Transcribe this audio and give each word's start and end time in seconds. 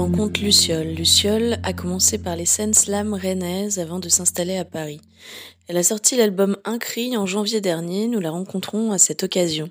Rencontre 0.00 0.40
Luciole. 0.40 0.94
Luciole 0.94 1.58
a 1.62 1.74
commencé 1.74 2.16
par 2.16 2.34
les 2.34 2.46
scènes 2.46 2.72
slam 2.72 3.12
rennaises 3.12 3.78
avant 3.78 3.98
de 3.98 4.08
s'installer 4.08 4.56
à 4.56 4.64
Paris. 4.64 5.02
Elle 5.68 5.76
a 5.76 5.82
sorti 5.82 6.16
l'album 6.16 6.56
Un 6.64 6.78
cri 6.78 7.18
en 7.18 7.26
janvier 7.26 7.60
dernier. 7.60 8.08
Nous 8.08 8.18
la 8.18 8.30
rencontrons 8.30 8.92
à 8.92 8.98
cette 8.98 9.24
occasion. 9.24 9.68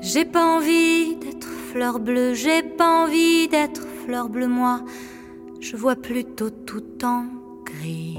J'ai 0.00 0.24
pas 0.24 0.56
envie 0.56 1.14
d'être 1.14 1.46
fleur 1.70 2.00
bleue, 2.00 2.34
j'ai 2.34 2.64
pas 2.64 3.04
envie 3.04 3.46
d'être 3.46 3.86
fleur 4.04 4.28
bleue, 4.28 4.48
moi. 4.48 4.84
Je 5.60 5.76
vois 5.76 5.94
plutôt 5.94 6.50
tout 6.50 7.04
en 7.04 7.24
gris. 7.64 8.18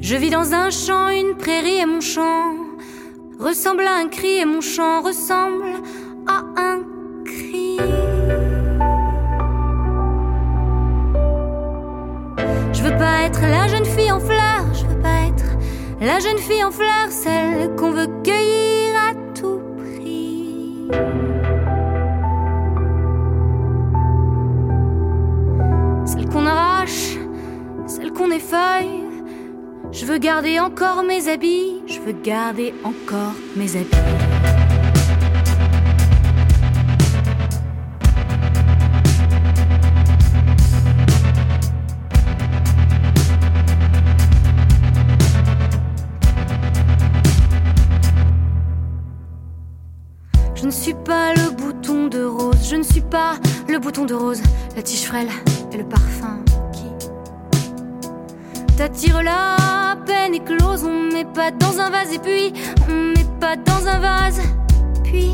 Je 0.00 0.14
vis 0.14 0.30
dans 0.30 0.54
un 0.54 0.70
champ, 0.70 1.08
une 1.08 1.36
prairie 1.36 1.78
et 1.78 1.86
mon 1.86 2.00
chant 2.00 2.54
ressemble 3.40 3.82
à 3.82 3.96
un 3.96 4.08
cri 4.08 4.38
et 4.38 4.44
mon 4.44 4.60
chant 4.60 5.02
ressemble 5.02 5.66
à 6.26 6.44
un 6.56 6.80
cri. 7.24 7.78
Je 12.72 12.82
veux 12.82 12.96
pas 12.96 13.22
être 13.26 13.40
la 13.40 13.66
jeune 13.66 13.84
fille 13.84 14.12
en 14.12 14.20
fleurs, 14.20 14.72
je 14.72 14.86
veux 14.86 15.00
pas 15.02 15.26
être 15.28 15.44
la 16.00 16.20
jeune 16.20 16.38
fille 16.38 16.62
en 16.62 16.70
fleurs, 16.70 17.10
celle 17.10 17.74
qu'on 17.74 17.87
veux 30.18 30.24
garder 30.24 30.58
encore 30.58 31.04
mes 31.04 31.28
habits, 31.28 31.80
je 31.86 32.00
veux 32.00 32.12
garder 32.12 32.74
encore 32.82 33.34
mes 33.54 33.76
habits. 33.76 33.88
Je 50.56 50.66
ne 50.66 50.70
suis 50.72 50.94
pas 50.94 51.32
le 51.34 51.52
bouton 51.52 52.08
de 52.08 52.24
rose, 52.24 52.68
je 52.68 52.74
ne 52.74 52.82
suis 52.82 53.02
pas 53.02 53.34
le 53.68 53.78
bouton 53.78 54.04
de 54.04 54.14
rose, 54.14 54.42
la 54.74 54.82
tige 54.82 55.06
frêle 55.06 55.28
et 55.72 55.76
le 55.76 55.84
parfum 55.84 56.42
qui 56.72 56.88
t'attire. 58.76 59.14
On 59.20 59.57
met 61.18 61.24
pas 61.24 61.50
dans 61.50 61.80
un 61.80 61.90
vase 61.90 62.12
et 62.12 62.18
puis 62.18 62.52
on 62.88 62.92
met 62.92 63.26
pas 63.40 63.56
dans 63.56 63.86
un 63.86 63.98
vase, 63.98 64.40
puis. 65.02 65.32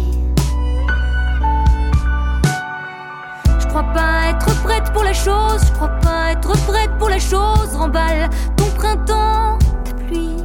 Je 3.61 3.67
crois 3.67 3.93
pas 3.93 4.31
être 4.31 4.63
prête 4.63 4.93
pour 4.93 5.05
la 5.05 5.13
chose, 5.13 5.61
je 5.67 5.73
crois 5.73 5.89
pas 6.01 6.33
être 6.33 6.53
prête 6.67 6.91
pour 6.99 7.09
la 7.11 7.19
chose. 7.19 7.75
Remballe 7.75 8.31
ton 8.57 8.67
printemps, 8.77 9.59
ta 9.85 9.93
pluie. 9.93 10.37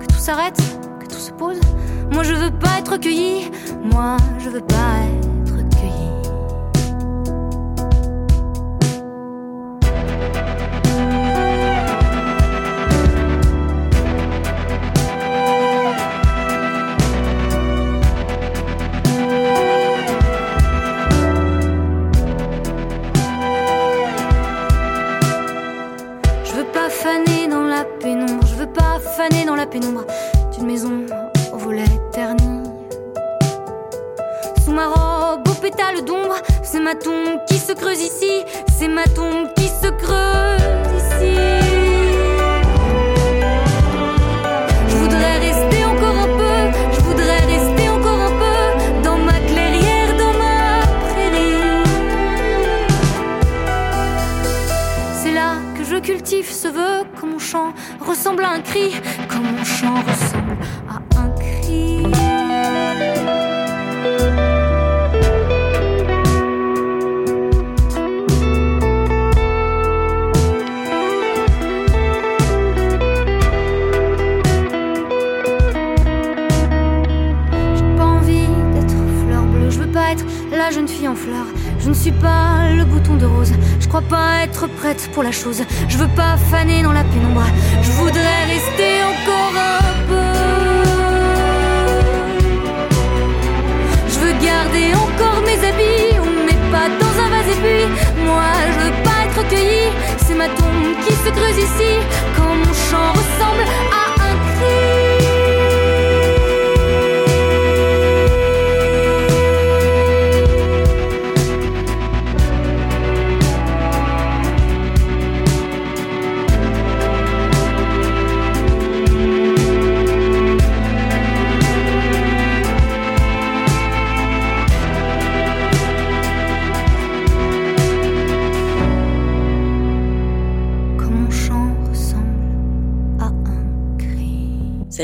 Que 0.00 0.06
tout 0.06 0.20
s'arrête, 0.20 0.60
que 1.00 1.06
tout 1.06 1.18
se 1.18 1.32
pose. 1.32 1.60
Moi 2.12 2.22
je 2.22 2.34
veux 2.34 2.50
pas 2.52 2.78
être 2.78 2.96
cueilli, 2.98 3.50
moi 3.82 4.18
je 4.38 4.50
veux 4.50 4.60
pas 4.60 4.93
jeune 80.86 80.96
fille 80.96 81.08
en 81.08 81.14
fleurs. 81.14 81.46
Je 81.78 81.88
ne 81.88 81.94
suis 81.94 82.12
pas 82.12 82.70
le 82.76 82.84
bouton 82.84 83.16
de 83.16 83.26
rose, 83.26 83.52
je 83.80 83.88
crois 83.88 84.02
pas 84.02 84.42
être 84.42 84.66
prête 84.66 85.10
pour 85.12 85.22
la 85.22 85.32
chose. 85.32 85.62
Je 85.88 85.96
veux 85.96 86.08
pas 86.08 86.36
faner 86.50 86.82
dans 86.82 86.92
la 86.92 87.04
pénombre, 87.04 87.44
je 87.82 87.90
voudrais 87.92 88.44
rester 88.54 88.92
encore 89.12 89.54
un 89.78 89.92
peu. 90.08 90.30
Je 94.12 94.18
veux 94.18 94.34
garder 94.44 94.86
encore 94.94 95.40
mes 95.48 95.58
habits, 95.68 96.18
on 96.26 96.46
met 96.46 96.60
pas 96.70 96.88
dans 97.00 97.14
un 97.24 97.28
vase 97.30 97.56
puis 97.62 97.84
moi 98.26 98.50
je 98.72 98.78
veux 98.84 98.96
pas 99.06 99.18
être 99.26 99.48
cueilli. 99.48 99.86
C'est 100.26 100.34
ma 100.34 100.48
tombe 100.48 100.94
qui 101.06 101.14
se 101.14 101.30
creuse 101.30 101.58
ici, 101.58 101.92
quand 102.36 102.54
mon 102.62 102.74
chant 102.88 103.12
ressemble 103.12 103.64
à 104.00 104.04
un 104.28 104.34
Quand 104.60 104.93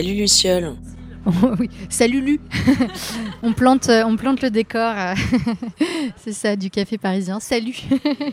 Salut 0.00 0.14
Luciole. 0.14 0.76
oui, 1.60 1.68
salut 1.90 2.22
Lu. 2.22 2.40
on 3.42 3.52
plante, 3.52 3.90
euh, 3.90 4.02
on 4.06 4.16
plante 4.16 4.40
le 4.40 4.48
décor. 4.48 4.94
euh, 4.96 5.14
C'est 6.16 6.32
ça, 6.32 6.56
du 6.56 6.70
café 6.70 6.96
parisien. 6.96 7.38
Salut. 7.38 7.76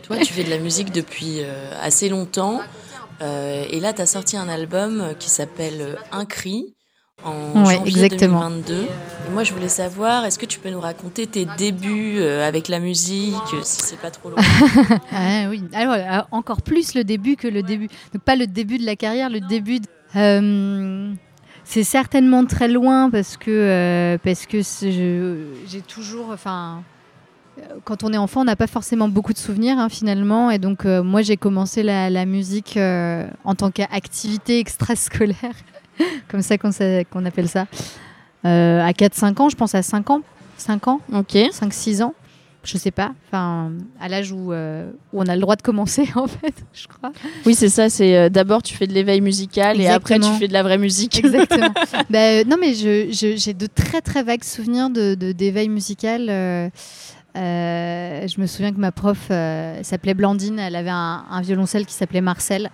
Toi, 0.04 0.16
tu 0.16 0.32
fais 0.32 0.44
de 0.44 0.48
la 0.48 0.56
musique 0.56 0.92
depuis 0.92 1.40
euh, 1.42 1.70
assez 1.82 2.08
longtemps. 2.08 2.62
Et 3.20 3.80
là, 3.80 3.92
tu 3.92 4.00
as 4.00 4.06
sorti 4.06 4.38
un 4.38 4.48
album 4.48 5.08
qui 5.18 5.28
s'appelle 5.28 5.98
Un 6.10 6.24
cri 6.24 6.74
en 7.22 7.66
Ouais, 7.66 7.74
janvier 7.74 8.04
exactement. 8.04 8.48
2022. 8.48 8.74
Et 8.84 9.30
moi, 9.34 9.44
je 9.44 9.52
voulais 9.52 9.68
savoir, 9.68 10.24
est-ce 10.24 10.38
que 10.38 10.46
tu 10.46 10.58
peux 10.58 10.70
nous 10.70 10.80
raconter 10.80 11.26
tes 11.26 11.46
débuts 11.58 12.22
avec 12.22 12.68
la 12.68 12.78
musique, 12.80 13.34
si 13.62 13.82
c'est 13.82 13.98
pas 14.00 14.10
trop 14.10 14.30
long 14.30 14.36
Ah 15.12 15.48
oui, 15.50 15.62
alors 15.74 16.28
encore 16.30 16.62
plus 16.62 16.94
le 16.94 17.04
début 17.04 17.36
que 17.36 17.46
le 17.48 17.62
début. 17.62 17.88
Donc 18.14 18.22
pas 18.22 18.36
le 18.36 18.46
début 18.46 18.78
de 18.78 18.86
la 18.86 18.96
carrière, 18.96 19.28
le 19.28 19.40
début. 19.40 19.80
de- 19.80 19.86
Euh, 20.16 21.12
c'est 21.70 21.84
certainement 21.84 22.46
très 22.46 22.66
loin 22.68 23.10
parce 23.10 23.36
que 23.36 23.50
euh, 23.50 24.16
parce 24.24 24.46
que 24.46 24.58
j'ai 25.66 25.80
toujours, 25.82 26.30
enfin. 26.32 26.82
euh, 27.58 27.62
Quand 27.84 28.04
on 28.04 28.12
est 28.12 28.16
enfant, 28.16 28.40
on 28.40 28.44
n'a 28.44 28.56
pas 28.56 28.66
forcément 28.66 29.06
beaucoup 29.08 29.34
de 29.34 29.38
souvenirs 29.38 29.78
hein, 29.78 29.90
finalement. 29.90 30.50
Et 30.50 30.58
donc, 30.58 30.86
euh, 30.86 31.02
moi, 31.02 31.20
j'ai 31.20 31.36
commencé 31.36 31.82
la, 31.82 32.08
la 32.08 32.24
musique 32.24 32.78
euh, 32.78 33.28
en 33.44 33.54
tant 33.54 33.70
qu'activité 33.70 34.58
extrascolaire, 34.60 35.56
comme 36.28 36.40
ça 36.40 36.56
qu'on 36.56 37.24
appelle 37.26 37.48
ça, 37.50 37.66
euh, 38.46 38.80
à 38.80 38.92
4-5 38.92 39.42
ans, 39.42 39.48
je 39.50 39.56
pense 39.56 39.74
à 39.74 39.82
5 39.82 40.08
ans. 40.10 40.22
5 40.56 40.88
ans 40.88 41.00
Ok. 41.12 41.34
5-6 41.34 42.02
ans. 42.02 42.14
Je 42.68 42.76
sais 42.76 42.90
pas, 42.90 43.12
enfin, 43.26 43.72
à 43.98 44.08
l'âge 44.08 44.30
où, 44.32 44.52
euh, 44.52 44.90
où 45.12 45.20
on 45.22 45.26
a 45.26 45.34
le 45.34 45.40
droit 45.40 45.56
de 45.56 45.62
commencer, 45.62 46.08
en 46.14 46.26
fait, 46.26 46.54
je 46.74 46.86
crois. 46.86 47.12
Oui, 47.46 47.54
c'est 47.54 47.68
ça, 47.70 47.88
c'est 47.88 48.16
euh, 48.16 48.28
d'abord 48.28 48.62
tu 48.62 48.74
fais 48.76 48.86
de 48.86 48.92
l'éveil 48.92 49.20
musical 49.22 49.80
et 49.80 49.86
après 49.88 50.18
tu 50.20 50.30
fais 50.38 50.48
de 50.48 50.52
la 50.52 50.62
vraie 50.62 50.78
musique. 50.78 51.18
Exactement. 51.24 51.72
Bah, 52.10 52.18
euh, 52.18 52.44
non, 52.44 52.56
mais 52.60 52.74
j'ai 52.74 53.54
de 53.54 53.66
très 53.66 54.00
très 54.02 54.22
vagues 54.22 54.44
souvenirs 54.44 54.90
de 54.90 55.14
de- 55.14 55.32
d'éveil 55.32 55.68
musical. 55.68 56.26
je 57.34 58.40
me 58.40 58.46
souviens 58.46 58.72
que 58.72 58.78
ma 58.80 58.92
prof 58.92 59.28
s'appelait 59.82 60.14
Blandine, 60.14 60.58
elle 60.58 60.76
avait 60.76 60.90
un, 60.90 61.24
un 61.30 61.40
violoncelle 61.40 61.86
qui 61.86 61.94
s'appelait 61.94 62.20
Marcel. 62.20 62.70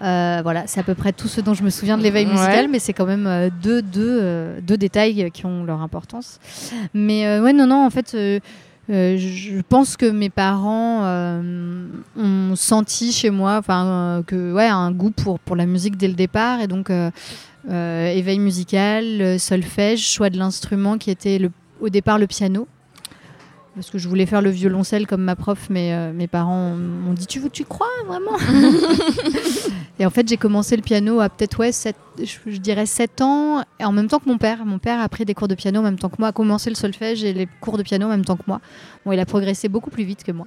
Euh, 0.00 0.40
voilà, 0.42 0.64
c'est 0.66 0.80
à 0.80 0.82
peu 0.82 0.94
près 0.96 1.12
tout 1.12 1.28
ce 1.28 1.40
dont 1.40 1.54
je 1.54 1.62
me 1.62 1.70
souviens 1.70 1.96
de 1.96 2.02
l'éveil 2.02 2.26
Ouais. 2.26 2.32
musical, 2.32 2.68
mais 2.68 2.80
c'est 2.80 2.92
quand 2.92 3.06
même 3.06 3.26
euh, 3.28 3.50
deux, 3.62 3.82
deux, 3.82 4.18
euh, 4.20 4.60
deux 4.60 4.76
détails 4.76 5.30
qui 5.32 5.46
ont 5.46 5.62
leur 5.64 5.80
importance. 5.80 6.40
Mais 6.92 7.38
ouais, 7.40 7.52
non, 7.52 7.66
non, 7.68 7.86
en 7.86 7.90
fait, 7.90 8.16
euh, 8.90 9.16
je 9.16 9.60
pense 9.60 9.96
que 9.96 10.06
mes 10.06 10.30
parents 10.30 11.04
euh, 11.04 11.86
ont 12.16 12.56
senti 12.56 13.12
chez 13.12 13.30
moi, 13.30 13.60
euh, 13.68 14.22
que 14.24 14.52
ouais, 14.52 14.66
un 14.66 14.90
goût 14.90 15.12
pour 15.12 15.38
pour 15.38 15.54
la 15.54 15.66
musique 15.66 15.96
dès 15.96 16.08
le 16.08 16.14
départ, 16.14 16.60
et 16.60 16.66
donc 16.66 16.90
éveil 17.68 18.38
musical, 18.38 19.38
solfège, 19.38 20.04
choix 20.04 20.30
de 20.30 20.38
l'instrument 20.38 20.98
qui 20.98 21.10
était 21.10 21.38
le, 21.38 21.50
au 21.80 21.88
départ 21.88 22.18
le 22.18 22.26
piano. 22.26 22.66
Parce 23.74 23.88
que 23.88 23.96
je 23.96 24.06
voulais 24.06 24.26
faire 24.26 24.42
le 24.42 24.50
violoncelle 24.50 25.06
comme 25.06 25.22
ma 25.22 25.34
prof, 25.34 25.68
mais 25.70 25.94
euh, 25.94 26.12
mes 26.12 26.26
parents 26.26 26.74
m'ont 26.74 27.14
dit 27.14 27.26
Tu, 27.26 27.40
tu 27.50 27.64
crois 27.64 27.86
vraiment 28.06 28.36
Et 29.98 30.04
en 30.04 30.10
fait, 30.10 30.28
j'ai 30.28 30.36
commencé 30.36 30.76
le 30.76 30.82
piano 30.82 31.20
à 31.20 31.28
peut-être, 31.30 31.58
ouais, 31.60 31.72
sept- 31.72 31.96
je, 32.18 32.36
je 32.50 32.56
dirais 32.58 32.84
7 32.86 33.22
ans, 33.22 33.62
et 33.80 33.84
en 33.84 33.92
même 33.92 34.08
temps 34.08 34.18
que 34.18 34.28
mon 34.28 34.36
père. 34.36 34.64
Mon 34.66 34.78
père 34.78 35.00
a 35.00 35.08
pris 35.08 35.24
des 35.24 35.32
cours 35.34 35.48
de 35.48 35.54
piano 35.54 35.80
en 35.80 35.82
même 35.82 35.98
temps 35.98 36.10
que 36.10 36.16
moi, 36.18 36.28
a 36.28 36.32
commencé 36.32 36.68
le 36.70 36.76
solfège 36.76 37.24
et 37.24 37.32
les 37.32 37.48
cours 37.60 37.78
de 37.78 37.82
piano 37.82 38.06
en 38.06 38.10
même 38.10 38.24
temps 38.24 38.36
que 38.36 38.42
moi. 38.46 38.60
Bon, 39.06 39.12
il 39.12 39.20
a 39.20 39.24
progressé 39.26 39.68
beaucoup 39.68 39.90
plus 39.90 40.04
vite 40.04 40.22
que 40.22 40.32
moi. 40.32 40.46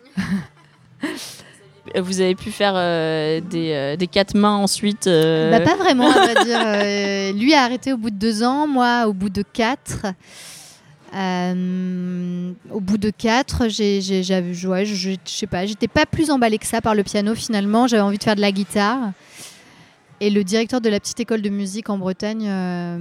Vous 2.00 2.19
avez 2.19 2.33
pu 2.36 2.51
faire 2.51 2.74
euh, 2.75 3.39
des, 3.42 3.71
euh, 3.74 3.95
des 3.95 4.07
quatre 4.07 4.36
mains 4.36 4.56
ensuite. 4.56 5.06
euh, 5.07 5.51
Bah, 5.51 5.60
pas 5.62 5.75
vraiment, 5.75 6.10
à 6.10 6.13
vrai 6.13 6.44
dire. 6.44 6.60
Euh, 6.66 7.31
lui 7.33 7.54
a 7.54 7.62
arrêté 7.63 7.94
au 7.94 7.98
bout 7.98 8.10
de 8.10 8.16
deux 8.18 8.42
ans, 8.44 8.68
moi 8.68 9.06
au 9.07 9.13
bout 9.13 9.30
de 9.30 9.44
quatre. 9.44 10.06
Euh, 11.13 12.52
au 12.72 12.80
bout 12.80 12.98
de 12.98 13.10
quatre, 13.10 13.68
j'ai, 13.69 14.02
j'ai, 14.02 14.24
j'avais- 14.24 14.66
ouais, 14.66 14.86
je- 14.86 15.12
je 15.12 15.16
sais 15.25 15.48
pas, 15.48 15.66
j'étais 15.66 15.88
pas 15.88 16.06
plus 16.06 16.30
emballée 16.30 16.57
que 16.57 16.66
ça 16.66 16.81
par 16.81 16.96
le 16.96 17.04
piano 17.04 17.36
finalement. 17.36 17.88
J'avais 17.88 18.02
envie 18.02 18.18
de 18.18 18.24
faire 18.24 18.36
de 18.36 18.42
la 18.42 18.52
guitare. 18.52 19.12
Et 20.22 20.30
le 20.30 20.46
directeur 20.46 20.80
de 20.80 20.88
la 20.88 21.02
petite 21.02 21.20
école 21.20 21.42
de 21.42 21.50
musique 21.50 21.90
en 21.90 21.98
Bretagne, 21.98 22.48
euh, 22.48 22.98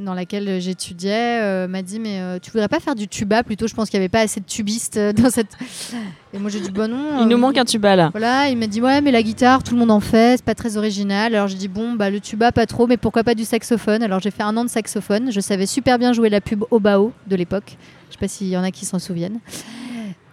dans 0.00 0.14
laquelle 0.14 0.58
j'étudiais, 0.58 1.40
euh, 1.42 1.68
m'a 1.68 1.82
dit 1.82 2.00
Mais 2.00 2.18
euh, 2.18 2.38
tu 2.40 2.50
voudrais 2.50 2.68
pas 2.68 2.80
faire 2.80 2.94
du 2.94 3.08
tuba 3.08 3.42
plutôt? 3.42 3.66
Je 3.66 3.74
pense 3.74 3.90
qu'il 3.90 3.98
n'y 4.00 4.04
avait 4.04 4.08
pas 4.08 4.20
assez 4.20 4.40
de 4.40 4.46
tubistes 4.46 4.96
euh, 4.96 5.12
dans 5.12 5.28
cette. 5.28 5.52
Et 6.32 6.38
moi 6.38 6.48
j'ai 6.50 6.60
dit 6.60 6.70
Bah 6.70 6.88
non. 6.88 7.20
Il 7.20 7.28
nous 7.28 7.36
manque 7.36 7.58
un 7.58 7.66
tuba 7.66 7.94
là. 7.94 8.08
voilà, 8.10 8.48
il 8.48 8.56
m'a 8.56 8.66
dit 8.66 8.80
ouais, 8.80 9.02
mais 9.02 9.10
la 9.10 9.22
guitare, 9.22 9.62
tout 9.62 9.74
le 9.74 9.80
monde 9.80 9.90
en 9.90 10.00
fait, 10.00 10.38
c'est 10.38 10.44
pas 10.44 10.54
très 10.54 10.78
original. 10.78 11.34
Alors 11.34 11.46
j'ai 11.46 11.58
dit 11.58 11.68
bon, 11.68 11.92
bah 11.92 12.08
le 12.08 12.20
tuba 12.20 12.52
pas 12.52 12.64
trop, 12.64 12.86
mais 12.86 12.96
pourquoi 12.96 13.22
pas 13.22 13.34
du 13.34 13.44
saxophone? 13.44 14.02
Alors 14.02 14.20
j'ai 14.20 14.30
fait 14.30 14.44
un 14.44 14.56
an 14.56 14.64
de 14.64 14.70
saxophone. 14.70 15.30
Je 15.30 15.40
savais 15.40 15.66
super 15.66 15.98
bien 15.98 16.14
jouer 16.14 16.30
la 16.30 16.40
pub 16.40 16.64
Obao 16.70 17.12
de 17.26 17.36
l'époque. 17.36 17.76
Je 18.08 18.14
sais 18.14 18.18
pas 18.18 18.28
s'il 18.28 18.48
y 18.48 18.56
en 18.56 18.62
a 18.64 18.70
qui 18.70 18.86
s'en 18.86 18.98
souviennent. 18.98 19.40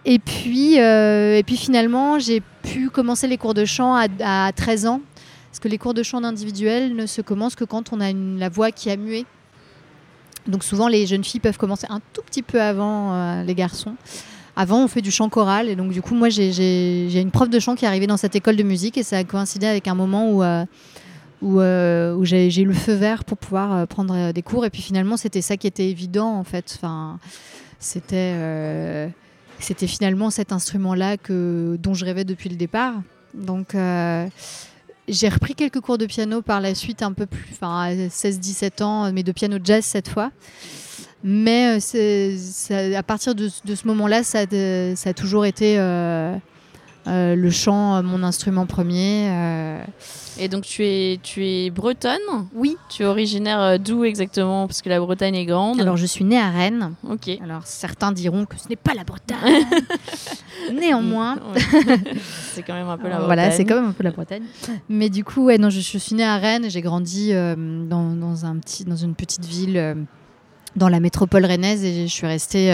Et 0.04 0.18
puis, 0.18 0.76
et 0.76 1.42
puis 1.46 1.56
finalement, 1.56 2.18
j'ai 2.18 2.42
pu 2.62 2.90
commencer 2.90 3.28
les 3.28 3.36
cours 3.36 3.54
de 3.54 3.64
chant 3.64 3.94
à, 3.94 4.06
à 4.46 4.52
13 4.52 4.86
ans. 4.86 5.00
Parce 5.52 5.60
que 5.60 5.68
les 5.68 5.76
cours 5.76 5.92
de 5.92 6.02
chant 6.02 6.24
individuels 6.24 6.96
ne 6.96 7.04
se 7.04 7.20
commencent 7.20 7.56
que 7.56 7.64
quand 7.64 7.92
on 7.92 8.00
a 8.00 8.10
la 8.10 8.48
voix 8.48 8.70
qui 8.72 8.88
a 8.88 8.96
mué. 8.96 9.26
Donc 10.46 10.64
souvent, 10.64 10.88
les 10.88 11.06
jeunes 11.06 11.24
filles 11.24 11.40
peuvent 11.40 11.58
commencer 11.58 11.86
un 11.90 12.00
tout 12.14 12.22
petit 12.22 12.40
peu 12.40 12.58
avant 12.58 13.12
euh, 13.12 13.42
les 13.44 13.54
garçons. 13.54 13.94
Avant, 14.56 14.82
on 14.82 14.88
fait 14.88 15.02
du 15.02 15.10
chant 15.10 15.28
choral. 15.28 15.68
Et 15.68 15.76
donc, 15.76 15.92
du 15.92 16.00
coup, 16.00 16.14
moi, 16.14 16.30
j'ai- 16.30 17.20
une 17.20 17.30
prof 17.30 17.50
de 17.50 17.60
chant 17.60 17.74
qui 17.74 17.84
est 17.84 17.88
arrivée 17.88 18.06
dans 18.06 18.16
cette 18.16 18.34
école 18.34 18.56
de 18.56 18.62
musique. 18.62 18.96
Et 18.96 19.02
ça 19.02 19.18
a 19.18 19.24
coïncidé 19.24 19.66
avec 19.66 19.88
un 19.88 19.94
moment 19.94 20.30
où, 20.30 20.42
euh, 20.42 20.64
où, 21.42 21.60
euh, 21.60 22.24
j'ai 22.24 22.62
eu 22.62 22.64
le 22.64 22.72
feu 22.72 22.94
vert 22.94 23.22
pour 23.24 23.36
pouvoir 23.36 23.86
prendre 23.88 24.32
des 24.32 24.42
cours. 24.42 24.64
Et 24.64 24.70
puis 24.70 24.80
finalement, 24.80 25.18
c'était 25.18 25.42
ça 25.42 25.58
qui 25.58 25.66
était 25.66 25.90
évident, 25.90 26.34
en 26.34 26.44
fait. 26.44 26.72
Enfin, 26.78 27.18
c'était 27.78 29.12
c'était 29.58 29.86
finalement 29.86 30.30
cet 30.30 30.50
instrument-là 30.50 31.18
dont 31.28 31.92
je 31.92 32.04
rêvais 32.06 32.24
depuis 32.24 32.48
le 32.48 32.56
départ. 32.56 32.94
Donc, 33.34 33.76
j'ai 35.08 35.28
repris 35.28 35.54
quelques 35.54 35.80
cours 35.80 35.98
de 35.98 36.06
piano 36.06 36.42
par 36.42 36.60
la 36.60 36.74
suite, 36.74 37.02
un 37.02 37.12
peu 37.12 37.26
plus, 37.26 37.44
enfin, 37.52 37.80
à 37.80 37.94
16-17 37.94 38.82
ans, 38.82 39.12
mais 39.12 39.22
de 39.22 39.32
piano 39.32 39.58
jazz 39.62 39.84
cette 39.84 40.08
fois. 40.08 40.30
Mais 41.24 41.78
euh, 41.94 42.96
à 42.96 43.02
partir 43.02 43.34
de, 43.34 43.48
ce 43.48 43.86
moment-là, 43.86 44.22
ça, 44.22 44.40
ça 44.96 45.10
a 45.10 45.14
toujours 45.14 45.44
été 45.46 45.78
euh, 45.78 46.34
euh, 47.12 47.36
le 47.36 47.50
chant, 47.50 47.96
euh, 47.96 48.02
mon 48.02 48.22
instrument 48.22 48.66
premier. 48.66 49.28
euh. 49.30 49.82
Et 50.38 50.48
donc 50.48 50.64
tu 50.64 50.82
es, 50.82 51.20
tu 51.22 51.44
es 51.46 51.68
bretonne? 51.70 52.18
Oui. 52.54 52.78
Tu 52.88 53.02
es 53.02 53.06
originaire 53.06 53.78
d'où 53.78 54.04
exactement? 54.04 54.66
Parce 54.66 54.80
que 54.80 54.88
la 54.88 54.98
Bretagne 54.98 55.34
est 55.34 55.44
grande. 55.44 55.78
Alors, 55.80 55.98
je 55.98 56.06
suis 56.06 56.24
née 56.24 56.38
à 56.40 56.48
Rennes. 56.48 56.94
ok. 57.08 57.28
Alors, 57.44 57.62
certains 57.66 58.12
diront 58.12 58.46
que 58.46 58.58
ce 58.58 58.66
n'est 58.68 58.76
pas 58.76 58.94
la 58.94 59.04
Bretagne. 59.04 59.36
Néanmoins, 60.72 61.36
c'est 62.54 62.62
quand 62.62 62.74
même 62.74 62.88
un 62.88 62.96
peu 62.96 63.08
la 63.08 63.20
Euh, 63.20 63.24
Voilà, 63.26 63.42
Bretagne. 63.42 63.56
c'est 63.58 63.64
quand 63.64 63.74
même 63.80 63.90
un 63.90 63.92
peu 63.92 64.04
la 64.04 64.10
Bretagne. 64.10 64.42
Mais 64.88 65.10
du 65.10 65.22
coup, 65.24 65.44
ouais, 65.44 65.58
non, 65.58 65.68
je, 65.70 65.80
je 65.80 65.98
suis 65.98 66.14
née 66.14 66.24
à 66.24 66.36
Rennes 66.38 66.66
j'ai 66.70 66.80
grandi 66.80 67.30
euh, 67.32 67.54
dans, 67.86 68.10
dans 68.14 68.46
un 68.46 68.56
petit, 68.56 68.84
dans 68.84 68.96
une 68.96 69.14
petite 69.14 69.44
ville 69.44 69.96
dans 70.76 70.88
la 70.88 71.00
métropole 71.00 71.44
rennaise 71.44 71.84
et 71.84 72.06
je 72.06 72.12
suis 72.12 72.26
restée 72.26 72.72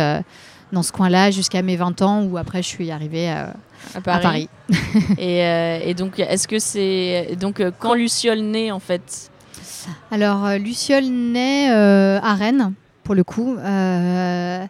dans 0.71 0.85
ce 0.85 0.93
coin-là 0.93 1.31
jusqu'à 1.33 1.63
mes 1.63 1.75
20 1.77 2.03
ans 2.03 2.23
où 2.25 2.37
après 2.39 2.63
je 2.63 2.69
suis 2.69 2.91
arrivée 2.93 3.29
à 3.29 3.55
à 3.95 4.01
Paris. 4.01 4.23
Paris. 4.23 4.49
Et, 5.19 5.45
euh, 5.45 5.81
et 5.83 5.95
donc, 5.95 6.19
est-ce 6.19 6.47
que 6.47 6.59
c'est. 6.59 7.37
Donc, 7.41 7.61
euh, 7.61 7.71
quand 7.79 7.95
Luciole 7.95 8.41
naît, 8.41 8.71
en 8.71 8.81
fait 8.81 9.31
Alors, 10.11 10.45
euh, 10.47 10.59
Luciole 10.59 11.07
naît 11.07 11.71
euh, 11.71 12.21
à 12.23 12.35
Rennes, 12.35 12.73
pour 13.05 13.15
le 13.15 13.25
coup. 13.25 13.57
Euh, 13.57 14.67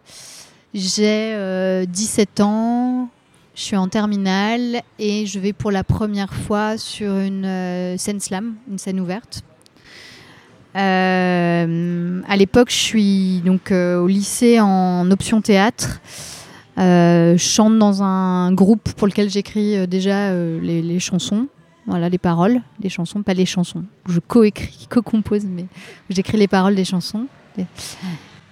j'ai 0.74 1.32
euh, 1.34 1.86
17 1.86 2.40
ans, 2.40 3.08
je 3.54 3.62
suis 3.62 3.76
en 3.76 3.88
terminale 3.88 4.82
et 4.98 5.26
je 5.26 5.40
vais 5.40 5.52
pour 5.52 5.72
la 5.72 5.82
première 5.82 6.32
fois 6.32 6.78
sur 6.78 7.16
une 7.18 7.44
euh, 7.44 7.96
scène 7.96 8.20
slam, 8.20 8.54
une 8.70 8.78
scène 8.78 9.00
ouverte. 9.00 9.42
Euh, 10.76 12.20
à 12.28 12.36
l'époque, 12.36 12.70
je 12.70 12.76
suis 12.76 13.40
donc 13.44 13.72
euh, 13.72 13.98
au 13.98 14.06
lycée 14.06 14.60
en 14.60 15.10
option 15.10 15.40
théâtre. 15.40 16.00
Euh, 16.78 17.32
je 17.36 17.42
chante 17.42 17.78
dans 17.78 18.02
un 18.02 18.52
groupe 18.52 18.92
pour 18.92 19.06
lequel 19.06 19.28
j'écris 19.30 19.76
euh, 19.76 19.86
déjà 19.86 20.28
euh, 20.28 20.60
les, 20.60 20.80
les 20.82 21.00
chansons. 21.00 21.48
Voilà, 21.86 22.08
les 22.08 22.18
paroles 22.18 22.60
des 22.78 22.90
chansons, 22.90 23.22
pas 23.22 23.34
les 23.34 23.46
chansons. 23.46 23.84
Je 24.08 24.20
co-écris, 24.20 24.86
co-compose, 24.90 25.46
mais 25.46 25.64
j'écris 26.10 26.36
les 26.36 26.48
paroles 26.48 26.74
des 26.74 26.84
chansons. 26.84 27.26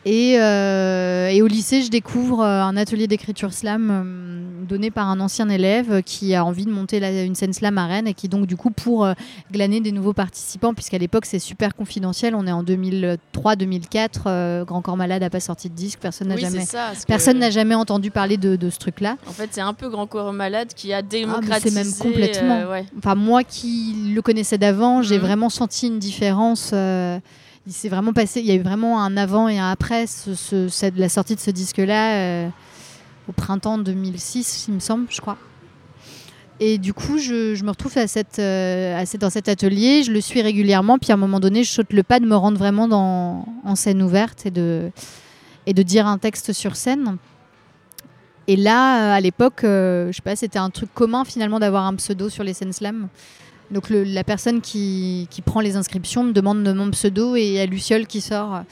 Et, 0.09 0.37
euh, 0.41 1.27
et 1.31 1.43
au 1.43 1.49
lycée, 1.49 1.83
je 1.83 1.91
découvre 1.91 2.41
euh, 2.41 2.63
un 2.63 2.77
atelier 2.77 3.09
d'écriture 3.09 3.53
slam 3.53 3.89
euh, 3.91 4.65
donné 4.67 4.93
par 4.93 5.09
un 5.09 5.19
ancien 5.19 5.49
élève 5.49 6.01
qui 6.05 6.33
a 6.37 6.45
envie 6.45 6.65
de 6.65 6.71
monter 6.71 7.01
la- 7.01 7.25
une 7.25 7.35
scène 7.35 7.53
slam 7.53 7.77
à 7.77 7.87
Rennes 7.87 8.07
et 8.07 8.15
qui 8.15 8.29
donc 8.29 8.47
du 8.47 8.57
coup 8.57 8.71
pour 8.71 9.05
euh, 9.05 9.15
glaner 9.53 9.81
des 9.81 9.91
nouveaux 9.91 10.13
participants, 10.13 10.75
puisqu'à 10.75 10.99
l'époque 10.99 11.25
c'est 11.27 11.41
super 11.41 11.75
confidentiel, 11.75 12.37
on 12.37 12.47
est 12.47 12.53
en 12.53 12.63
2003-2004, 12.63 14.09
euh, 14.29 14.65
Grand 14.65 14.81
Corps 14.81 14.97
Malade 14.97 15.23
n'a 15.23 15.31
pas 15.31 15.41
sorti 15.41 15.69
de 15.69 15.75
disque, 15.75 15.99
personne 16.01 16.29
n'a 16.29 16.37
Oui, 16.37 16.41
jamais, 16.41 16.65
ça. 16.65 16.93
personne 17.09 17.41
n'a 17.41 17.51
jamais 17.51 17.75
entendu 17.75 18.13
parler 18.13 18.37
de, 18.37 18.55
de 18.55 18.71
ce 18.71 18.79
truc-là. 18.79 19.17
En 19.29 19.33
fait, 19.33 19.49
c'est 19.51 19.61
un 19.61 19.75
peu 19.75 19.89
Grand 19.89 20.07
Corps 20.07 20.33
Malade 20.33 20.69
qui 20.77 20.93
a 20.93 20.99
Ah, 20.99 21.03
démocratisé. 21.03 21.71
c'est 21.71 21.75
même 21.75 21.93
complètement. 21.99 22.71
ouais. 22.71 22.85
Enfin, 22.97 23.17
moi 23.17 23.43
qui 23.43 24.13
le 24.15 24.23
connaissais 24.23 24.57
d'avant, 24.59 25.03
j'ai 25.03 25.17
Mhm. 25.17 25.23
vraiment 25.25 25.49
senti 25.51 25.89
une 25.89 25.99
différence. 25.99 26.73
Il 27.67 27.73
s'est 27.73 27.89
vraiment 27.89 28.13
passé. 28.13 28.41
Il 28.41 28.47
y 28.47 28.51
a 28.51 28.55
eu 28.55 28.63
vraiment 28.63 29.03
un 29.03 29.17
avant 29.17 29.49
et 29.49 29.59
un 29.59 29.71
après 29.71 30.07
la 30.97 31.09
sortie 31.09 31.35
de 31.35 31.41
ce 31.41 31.51
disque-là 31.51 32.15
euh, 32.15 32.49
au 33.29 33.33
printemps 33.33 33.79
2006, 33.79 34.67
il 34.69 34.75
me 34.75 34.81
semble, 34.81 35.07
je 35.11 35.21
crois. 35.21 35.37
Et 36.59 36.79
du 36.79 36.95
coup, 36.95 37.19
je, 37.19 37.63
me 37.63 37.71
retrouve 37.71 37.93
euh, 37.97 39.05
dans 39.21 39.31
cet 39.31 39.49
atelier. 39.49 40.03
Je 40.05 40.13
le 40.13 40.21
suis 40.21 40.41
régulièrement. 40.41 40.99
Puis 40.99 41.11
à 41.11 41.15
un 41.15 41.19
moment 41.19 41.41
donné, 41.41 41.65
je 41.65 41.71
saute 41.71 41.93
le 41.93 42.03
pas 42.03 42.19
de 42.19 42.27
me 42.27 42.37
rendre 42.37 42.57
vraiment 42.57 43.45
en 43.65 43.75
scène 43.75 44.03
ouverte 44.03 44.47
et 44.47 44.51
de, 44.51 44.91
et 45.67 45.75
de 45.75 45.83
dire 45.83 46.07
un 46.07 46.19
texte 46.19 46.53
sur 46.53 46.77
scène. 46.77 47.19
Et 48.49 48.57
là, 48.57 49.13
euh, 49.13 49.17
à 49.17 49.21
l'époque, 49.21 49.65
euh, 49.65 50.09
je 50.13 50.17
sais 50.17 50.23
pas, 50.23 50.37
c'était 50.37 50.59
un 50.59 50.71
truc 50.71 50.93
commun 50.95 51.25
finalement 51.25 51.59
d'avoir 51.59 51.85
un 51.85 51.95
pseudo 51.97 52.29
sur 52.29 52.45
les 52.45 52.55
scènes 52.55 52.73
slam. 52.73 53.09
Donc 53.71 53.85
la 53.91 54.25
personne 54.25 54.61
qui, 54.61 55.27
qui 55.31 55.43
prend 55.43 55.61
les 55.61 55.77
inscriptions 55.77 56.23
me 56.23 56.33
demande 56.33 56.63
de 56.63 56.73
mon 56.73 56.91
pseudo 56.91 57.37
et 57.37 57.43
il 57.43 57.53
y 57.53 57.59
a 57.59 57.67
Luciole 57.67 58.07
qui 58.07 58.21
sort. 58.21 58.63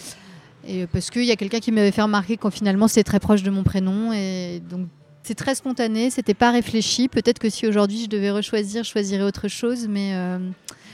Et 0.66 0.86
parce 0.86 1.10
qu'il 1.10 1.24
y 1.24 1.32
a 1.32 1.36
quelqu'un 1.36 1.60
qui 1.60 1.72
m'avait 1.72 1.90
fait 1.90 2.02
remarquer 2.02 2.36
quand 2.36 2.50
finalement 2.50 2.88
c'est 2.88 3.04
très 3.04 3.20
proche 3.20 3.42
de 3.42 3.50
mon 3.50 3.62
prénom. 3.64 4.12
Et 4.12 4.62
donc 4.70 4.86
c'est 5.22 5.34
très 5.34 5.54
spontané, 5.54 6.10
c'était 6.10 6.34
pas 6.34 6.50
réfléchi. 6.50 7.08
Peut-être 7.08 7.38
que 7.38 7.48
si 7.50 7.66
aujourd'hui 7.66 8.02
je 8.04 8.08
devais 8.08 8.30
rechoisir, 8.30 8.84
je 8.84 8.90
choisirais 8.90 9.24
autre 9.24 9.48
chose, 9.48 9.88
mais 9.88 10.12
euh, 10.14 10.38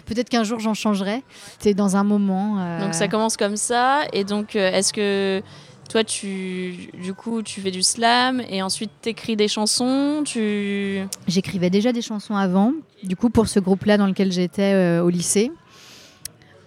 peut-être 0.07 0.29
qu'un 0.29 0.45
jour 0.45 0.61
j'en 0.61 0.75
changerai. 0.75 1.23
C'était 1.59 1.75
dans 1.75 1.97
un 1.97 2.05
moment. 2.05 2.59
euh, 2.61 2.85
Donc, 2.85 2.95
ça 2.95 3.09
commence 3.09 3.37
comme 3.37 3.57
ça. 3.57 4.03
Et 4.13 4.25
donc, 4.25 4.57
euh, 4.57 4.71
est-ce 4.73 4.93
que 4.93 5.43
toi, 5.91 6.05
tu, 6.05 6.89
du 7.03 7.15
coup, 7.15 7.43
tu 7.43 7.61
fais 7.61 7.73
du 7.73 7.83
slam 7.83 8.41
et 8.49 8.63
ensuite 8.63 8.93
t'écris 9.03 9.35
des 9.35 9.49
chansons. 9.49 10.23
Tu 10.25 11.01
J'écrivais 11.27 11.69
déjà 11.69 11.93
des 11.93 12.01
chansons 12.01 12.37
avant, 12.37 12.73
du 13.03 13.17
coup, 13.17 13.29
pour 13.29 13.49
ce 13.49 13.59
groupe-là 13.59 13.99
dans 13.99 14.07
lequel 14.07 14.31
j'étais 14.31 14.73
euh, 14.73 15.03
au 15.03 15.09
lycée. 15.09 15.51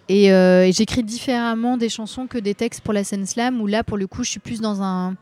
Et, 0.09 0.33
euh, 0.33 0.65
et 0.65 0.73
j'écris 0.73 1.03
différemment 1.03 1.77
des 1.77 1.87
chansons 1.87 2.27
que 2.27 2.37
des 2.37 2.53
textes 2.53 2.81
pour 2.81 2.91
la 2.91 3.05
scène 3.05 3.25
slam, 3.25 3.61
où 3.61 3.67
là, 3.67 3.85
pour 3.85 3.95
le 3.95 4.07
coup, 4.07 4.25
je 4.25 4.29
suis 4.31 4.41
plus 4.41 4.59
dans, 4.59 4.81
un, 4.81 5.15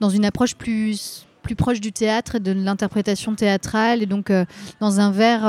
dans 0.00 0.08
une 0.08 0.24
approche 0.24 0.54
plus, 0.54 1.26
plus 1.42 1.56
proche 1.56 1.82
du 1.82 1.92
théâtre 1.92 2.36
et 2.36 2.40
de 2.40 2.52
l'interprétation 2.52 3.34
théâtrale, 3.34 4.02
et 4.02 4.06
donc 4.06 4.30
euh, 4.30 4.46
dans, 4.80 4.98
un 4.98 5.10
vers, 5.10 5.42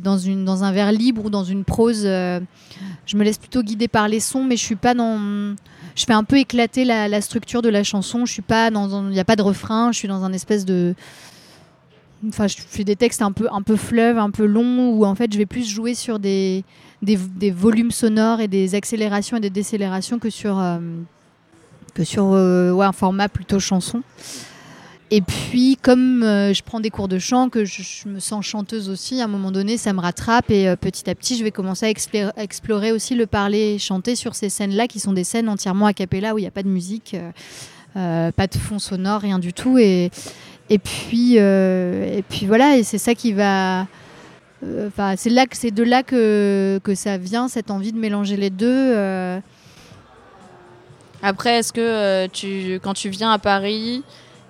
dans, 0.00 0.18
une, 0.18 0.44
dans 0.44 0.62
un 0.62 0.70
vers 0.70 0.92
libre 0.92 1.24
ou 1.24 1.30
dans 1.30 1.42
une 1.42 1.64
prose. 1.64 2.04
je 2.04 3.16
me 3.16 3.24
laisse 3.24 3.38
plutôt 3.38 3.64
guider 3.64 3.88
par 3.88 4.06
les 4.06 4.20
sons, 4.20 4.44
mais 4.44 4.56
je 4.56 4.62
suis 4.62 4.76
pas 4.76 4.94
dans. 4.94 5.56
Je 5.94 6.04
fais 6.04 6.12
un 6.12 6.24
peu 6.24 6.36
éclater 6.36 6.84
la, 6.84 7.20
structure 7.20 7.62
de 7.62 7.68
la 7.68 7.84
chanson. 7.84 8.26
Je 8.26 8.32
suis 8.32 8.42
pas 8.42 8.70
dans. 8.70 9.08
Il 9.08 9.12
n'y 9.12 9.20
a 9.20 9.24
pas 9.24 9.36
de 9.36 9.42
refrain. 9.42 9.92
Je 9.92 9.98
suis 9.98 10.08
dans 10.08 10.24
un 10.24 10.32
espèce 10.32 10.64
de. 10.64 10.94
Enfin, 12.28 12.46
je 12.46 12.56
fais 12.56 12.84
des 12.84 12.96
textes 12.96 13.22
un 13.22 13.32
peu, 13.32 13.48
un 13.52 13.62
peu 13.62 13.76
fleuve, 13.76 14.18
un 14.18 14.30
peu 14.30 14.46
longs, 14.46 14.90
où 14.90 15.04
en 15.04 15.14
fait, 15.14 15.32
je 15.32 15.38
vais 15.38 15.46
plus 15.46 15.68
jouer 15.68 15.94
sur 15.94 16.18
des, 16.18 16.64
des, 17.02 17.50
volumes 17.50 17.90
sonores 17.90 18.40
et 18.40 18.48
des 18.48 18.74
accélérations 18.74 19.36
et 19.36 19.40
des 19.40 19.50
décélérations 19.50 20.18
que 20.18 20.30
sur, 20.30 20.58
euh, 20.58 20.78
que 21.92 22.02
sur 22.02 22.32
euh, 22.32 22.78
un 22.80 22.92
format 22.92 23.28
plutôt 23.28 23.60
chanson. 23.60 24.02
Et 25.16 25.20
puis, 25.20 25.78
comme 25.80 26.24
euh, 26.24 26.52
je 26.52 26.64
prends 26.64 26.80
des 26.80 26.90
cours 26.90 27.06
de 27.06 27.20
chant, 27.20 27.48
que 27.48 27.64
je, 27.64 28.08
me 28.08 28.18
sens 28.18 28.44
chanteuse 28.44 28.88
aussi, 28.88 29.20
à 29.20 29.26
un 29.26 29.28
moment 29.28 29.52
donné, 29.52 29.76
ça 29.76 29.92
me 29.92 30.00
rattrape 30.00 30.50
et 30.50 30.66
euh, 30.66 30.74
petit 30.74 31.08
à 31.08 31.14
petit, 31.14 31.38
je 31.38 31.44
vais 31.44 31.52
commencer 31.52 31.86
à 31.86 32.42
explorer, 32.42 32.90
aussi 32.90 33.14
le 33.14 33.26
parler 33.26 33.78
chanter 33.78 34.16
sur 34.16 34.34
ces 34.34 34.48
scènes-là, 34.48 34.88
qui 34.88 34.98
sont 34.98 35.12
des 35.12 35.22
scènes 35.22 35.48
entièrement 35.48 35.86
a 35.86 35.92
cappella, 35.92 36.34
où 36.34 36.38
il 36.38 36.40
n'y 36.40 36.48
a 36.48 36.50
pas 36.50 36.64
de 36.64 36.68
musique, 36.68 37.14
euh, 37.96 38.32
pas 38.32 38.48
de 38.48 38.56
fond 38.56 38.80
sonore, 38.80 39.20
rien 39.20 39.38
du 39.38 39.52
tout. 39.52 39.78
Et, 39.78 40.10
puis, 40.68 41.38
voilà, 42.48 42.76
et 42.76 42.82
c'est 42.82 42.98
ça 42.98 43.14
qui 43.14 43.32
va... 43.34 43.86
c'est 45.16 45.70
de 45.70 45.82
là 45.84 46.02
que, 46.02 46.80
ça 46.96 47.18
vient 47.18 47.46
cette 47.46 47.70
envie 47.70 47.92
de 47.92 47.98
mélanger 47.98 48.36
les 48.36 48.50
deux. 48.50 48.96
Après, 51.22 51.58
est-ce 51.58 51.72
que 51.72 52.26
tu, 52.32 52.80
quand 52.82 52.94
tu 52.94 53.10
viens 53.10 53.30
à 53.30 53.38
Paris, 53.38 54.02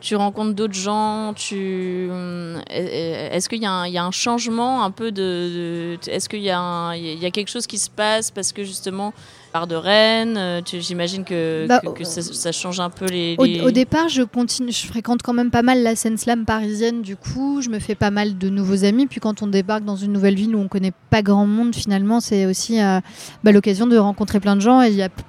tu 0.04 0.16
rencontres 0.16 0.52
d'autres 0.54 0.74
gens 0.74 1.32
tu, 1.34 2.08
hum, 2.10 2.60
Est-ce 2.68 3.48
qu'il 3.48 3.62
y, 3.62 3.66
a 3.66 3.70
un- 3.72 3.86
il 3.86 3.92
y 3.94 3.98
a 3.98 4.04
un 4.04 4.10
changement 4.10 4.84
un 4.84 4.90
peu 4.90 5.10
de. 5.12 5.96
de- 6.04 6.10
est-ce 6.10 6.28
qu'il 6.28 6.42
y, 6.42 6.50
a 6.50 6.94
y 6.94 7.30
quelque 7.32 7.48
chose 7.50 7.66
qui 7.66 7.78
se 7.78 7.88
passe 7.88 8.30
parce 8.30 8.52
que 8.52 8.64
justement, 8.64 9.14
part 9.52 9.66
de 9.66 9.74
Rennes, 9.74 10.36
euh, 10.36 10.60
j'imagine 10.64 11.24
que, 11.24 11.66
Bah, 11.66 11.80
que, 11.80 11.88
que 11.90 12.04
ça, 12.04 12.20
ça 12.20 12.52
change 12.52 12.80
un 12.80 12.90
peu 12.90 13.06
les. 13.06 13.34
Au, 13.38 13.44
les- 13.46 13.62
au 13.62 13.70
départ, 13.70 14.08
je 14.10 14.22
continue, 14.22 14.72
je 14.72 14.86
fréquente 14.86 15.22
quand 15.22 15.32
même 15.32 15.50
pas 15.50 15.62
mal 15.62 15.82
la 15.82 15.96
scène 15.96 16.18
slam 16.18 16.44
parisienne. 16.44 17.00
Du 17.00 17.16
coup, 17.16 17.62
je 17.62 17.70
me 17.70 17.78
fais 17.78 17.94
pas 17.94 18.10
mal 18.10 18.36
de 18.36 18.48
nouveaux 18.50 18.84
amis. 18.84 19.06
Puis 19.06 19.20
quand 19.20 19.40
on 19.42 19.46
débarque 19.46 19.84
dans 19.84 19.96
une 19.96 20.12
nouvelle 20.12 20.34
ville 20.34 20.54
où 20.54 20.60
on 20.60 20.68
connaît 20.68 20.92
pas 21.10 21.22
grand 21.22 21.46
monde, 21.46 21.74
finalement, 21.74 22.20
c'est 22.20 22.44
aussi 22.44 22.78
euh, 22.80 23.00
bah, 23.42 23.52
l'occasion 23.52 23.86
de 23.86 23.96
rencontrer 23.96 24.38
plein 24.38 24.54
de 24.56 24.60
gens. 24.60 24.82
Et 24.82 24.88
il 24.88 24.96
y 24.96 25.02
a 25.02 25.08
p- 25.08 25.22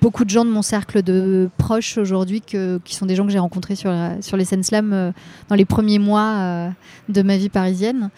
beaucoup 0.00 0.24
de 0.24 0.30
gens 0.30 0.44
de 0.44 0.50
mon 0.50 0.62
cercle 0.62 1.02
de 1.02 1.48
proches 1.58 1.98
aujourd'hui 1.98 2.40
qui 2.40 2.94
sont 2.94 3.06
des 3.06 3.14
gens 3.14 3.26
que 3.26 3.32
j'ai 3.32 3.38
rencontrés 3.38 3.76
sur, 3.76 3.92
sur 4.20 4.36
les 4.36 4.44
scènes 4.44 4.62
slam 4.62 4.92
euh, 4.92 5.12
dans 5.48 5.56
les 5.56 5.64
premiers 5.64 5.98
mois 5.98 6.34
euh, 6.38 6.68
de 7.08 7.22
ma 7.22 7.36
vie 7.36 7.48
parisienne. 7.48 8.10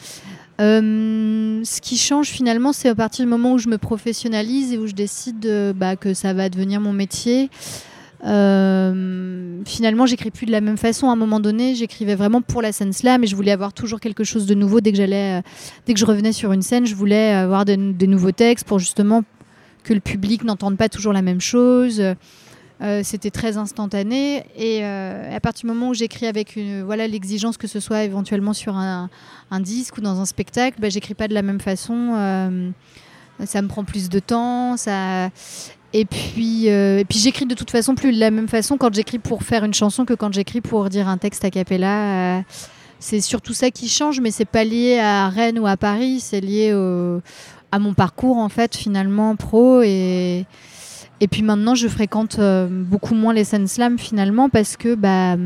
Euh, 0.60 1.60
ce 1.64 1.80
qui 1.80 1.96
change 1.96 2.28
finalement, 2.28 2.72
c'est 2.72 2.88
à 2.88 2.94
partir 2.94 3.24
du 3.24 3.30
moment 3.30 3.54
où 3.54 3.58
je 3.58 3.68
me 3.68 3.78
professionnalise 3.78 4.72
et 4.72 4.78
où 4.78 4.86
je 4.86 4.92
décide 4.92 5.72
bah, 5.74 5.96
que 5.96 6.14
ça 6.14 6.32
va 6.34 6.48
devenir 6.48 6.80
mon 6.80 6.92
métier. 6.92 7.50
Finalement, 8.24 10.06
j'écris 10.06 10.30
plus 10.30 10.46
de 10.46 10.52
la 10.52 10.60
même 10.60 10.76
façon. 10.76 11.08
À 11.08 11.12
un 11.12 11.16
moment 11.16 11.40
donné, 11.40 11.74
j'écrivais 11.74 12.14
vraiment 12.14 12.40
pour 12.40 12.62
la 12.62 12.70
scène 12.70 12.92
slam 12.92 13.24
et 13.24 13.26
je 13.26 13.34
voulais 13.34 13.50
avoir 13.50 13.72
toujours 13.72 13.98
quelque 13.98 14.22
chose 14.22 14.46
de 14.46 14.54
nouveau 14.54 14.80
dès 14.80 14.92
que 14.92 14.98
j'allais, 14.98 15.42
dès 15.86 15.94
que 15.94 15.98
je 15.98 16.06
revenais 16.06 16.32
sur 16.32 16.52
une 16.52 16.62
scène, 16.62 16.86
je 16.86 16.94
voulais 16.94 17.32
avoir 17.32 17.64
des 17.64 17.76
nouveaux 17.76 18.30
textes 18.30 18.66
pour 18.66 18.78
justement 18.78 19.24
que 19.84 19.92
le 19.94 20.00
public 20.00 20.44
n'entende 20.44 20.76
pas 20.76 20.88
toujours 20.88 21.12
la 21.12 21.22
même 21.22 21.40
chose. 21.40 22.02
Euh, 22.82 23.00
C'était 23.04 23.30
très 23.30 23.58
instantané 23.58 24.44
et 24.56 24.80
euh, 24.84 25.36
à 25.36 25.38
partir 25.38 25.68
du 25.68 25.74
moment 25.74 25.90
où 25.90 25.94
j'écris 25.94 26.26
avec 26.26 26.56
une, 26.56 26.82
voilà 26.82 27.06
l'exigence 27.06 27.56
que 27.56 27.68
ce 27.68 27.78
soit 27.78 28.02
éventuellement 28.02 28.52
sur 28.52 28.76
un, 28.76 29.08
disque 29.60 29.98
ou 29.98 30.00
dans 30.00 30.18
un 30.20 30.24
spectacle, 30.24 30.78
bah, 30.80 30.88
j'écris 30.88 31.14
pas 31.14 31.28
de 31.28 31.34
la 31.34 31.42
même 31.42 31.60
façon. 31.60 32.14
euh, 32.16 32.70
ça 33.44 33.62
me 33.62 33.68
prend 33.68 33.84
plus 33.84 34.08
de 34.08 34.18
temps, 34.18 34.76
ça 34.76 35.30
et 35.94 36.06
puis, 36.06 36.68
puis 37.08 37.18
j'écris 37.18 37.44
de 37.44 37.54
toute 37.54 37.70
façon 37.70 37.94
plus 37.94 38.12
de 38.12 38.18
la 38.18 38.30
même 38.30 38.48
façon 38.48 38.78
quand 38.78 38.94
j'écris 38.94 39.18
pour 39.18 39.42
faire 39.42 39.62
une 39.62 39.74
chanson 39.74 40.04
que 40.06 40.14
quand 40.14 40.32
j'écris 40.32 40.60
pour 40.62 40.88
dire 40.88 41.06
un 41.06 41.18
texte 41.18 41.44
a 41.44 41.50
cappella. 41.50 42.42
c'est 42.98 43.20
surtout 43.20 43.52
ça 43.52 43.70
qui 43.70 43.88
change, 43.88 44.20
mais 44.20 44.30
c'est 44.30 44.46
pas 44.46 44.64
lié 44.64 44.98
à 44.98 45.28
Rennes 45.28 45.58
ou 45.58 45.66
à 45.66 45.76
Paris, 45.76 46.18
c'est 46.20 46.40
lié 46.40 46.72
au- 46.72 47.20
à 47.72 47.78
mon 47.78 47.94
parcours 47.94 48.36
en 48.36 48.48
fait 48.48 48.76
finalement 48.76 49.34
pro 49.34 49.82
et 49.82 50.46
et 51.20 51.28
puis 51.28 51.42
maintenant 51.42 51.74
je 51.74 51.88
fréquente 51.88 52.38
euh, 52.38 52.68
beaucoup 52.70 53.14
moins 53.14 53.32
les 53.32 53.44
scènes 53.44 53.68
slam 53.68 53.98
finalement 53.98 54.48
parce 54.48 54.76
que 54.76 54.94
bah 54.94 55.36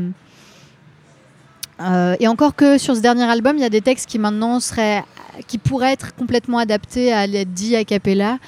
euh, 1.79 2.15
et 2.19 2.27
encore 2.27 2.55
que 2.55 2.77
sur 2.77 2.95
ce 2.95 3.01
dernier 3.01 3.23
album 3.23 3.57
il 3.57 3.61
y 3.61 3.65
a 3.65 3.69
des 3.69 3.81
textes 3.81 4.09
qui 4.09 4.19
maintenant 4.19 4.59
seraient 4.59 5.03
qui 5.45 5.57
pourraient 5.57 5.93
être 5.93 6.15
complètement 6.15 6.57
adaptés 6.57 7.13
à 7.13 7.27
l'être 7.27 7.53
dit 7.53 7.75
a 7.75 7.83
cappella. 7.83 8.39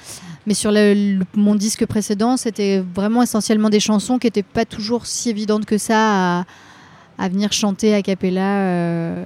Mais 0.46 0.54
sur 0.54 0.72
mon 1.34 1.54
disque 1.54 1.86
précédent, 1.86 2.36
c'était 2.36 2.82
vraiment 2.94 3.22
essentiellement 3.22 3.68
des 3.68 3.78
chansons 3.78 4.18
qui 4.18 4.26
n'étaient 4.26 4.42
pas 4.42 4.64
toujours 4.64 5.06
si 5.06 5.30
évidentes 5.30 5.66
que 5.66 5.78
ça 5.78 6.40
à, 7.18 7.28
venir 7.28 7.52
chanter 7.52 7.94
a 7.94 8.00
cappella 8.00 8.58
euh, 8.58 9.24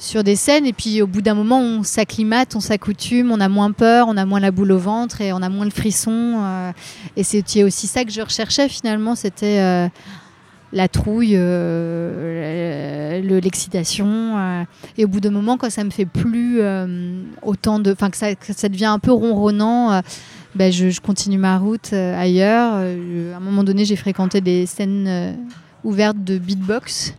sur 0.00 0.24
des 0.24 0.34
scènes. 0.34 0.66
Et 0.66 0.72
puis 0.72 1.02
au 1.02 1.06
bout 1.06 1.20
d'un 1.22 1.34
moment, 1.34 1.60
on 1.60 1.82
s'acclimate, 1.84 2.56
on 2.56 2.60
s'accoutume, 2.60 3.30
on 3.30 3.38
a 3.40 3.48
moins 3.48 3.70
peur, 3.70 4.06
on 4.08 4.16
a 4.16 4.24
moins 4.24 4.40
la 4.40 4.50
boule 4.50 4.72
au 4.72 4.78
ventre 4.78 5.20
et 5.20 5.32
on 5.32 5.42
a 5.42 5.48
moins 5.48 5.66
le 5.66 5.70
frisson. 5.70 6.38
euh, 6.40 6.72
et 7.16 7.22
c'était 7.22 7.62
aussi 7.62 7.86
ça 7.86 8.04
que 8.04 8.10
je 8.10 8.20
recherchais 8.22 8.68
finalement, 8.68 9.14
c'était 9.14 9.60
euh, 9.60 9.88
la 10.72 10.88
trouille, 10.88 11.34
euh, 11.36 13.20
le- 13.20 13.38
l'excitation. 13.40 14.66
et 14.96 15.04
au 15.04 15.08
bout 15.08 15.20
d'un 15.20 15.30
moment, 15.30 15.56
quand 15.58 15.70
ça 15.70 15.84
me 15.84 15.90
fait 15.90 16.06
plus 16.06 16.60
autant 17.42 17.78
de, 17.78 17.92
enfin 17.92 18.10
que 18.10 18.16
ça, 18.16 18.68
devient 18.68 18.86
un 18.86 18.98
peu 18.98 19.12
ronronnant. 19.12 20.00
ben, 20.54 20.72
je, 20.72 20.98
continue 21.00 21.38
ma 21.38 21.58
route 21.58 21.92
ailleurs. 21.92 22.74
À 22.74 23.36
un 23.36 23.40
moment 23.40 23.64
donné, 23.64 23.84
j'ai 23.84 23.96
fréquenté 23.96 24.40
des 24.40 24.64
scènes 24.66 25.36
ouvertes 25.84 26.22
de 26.22 26.38
beatbox. 26.38 27.14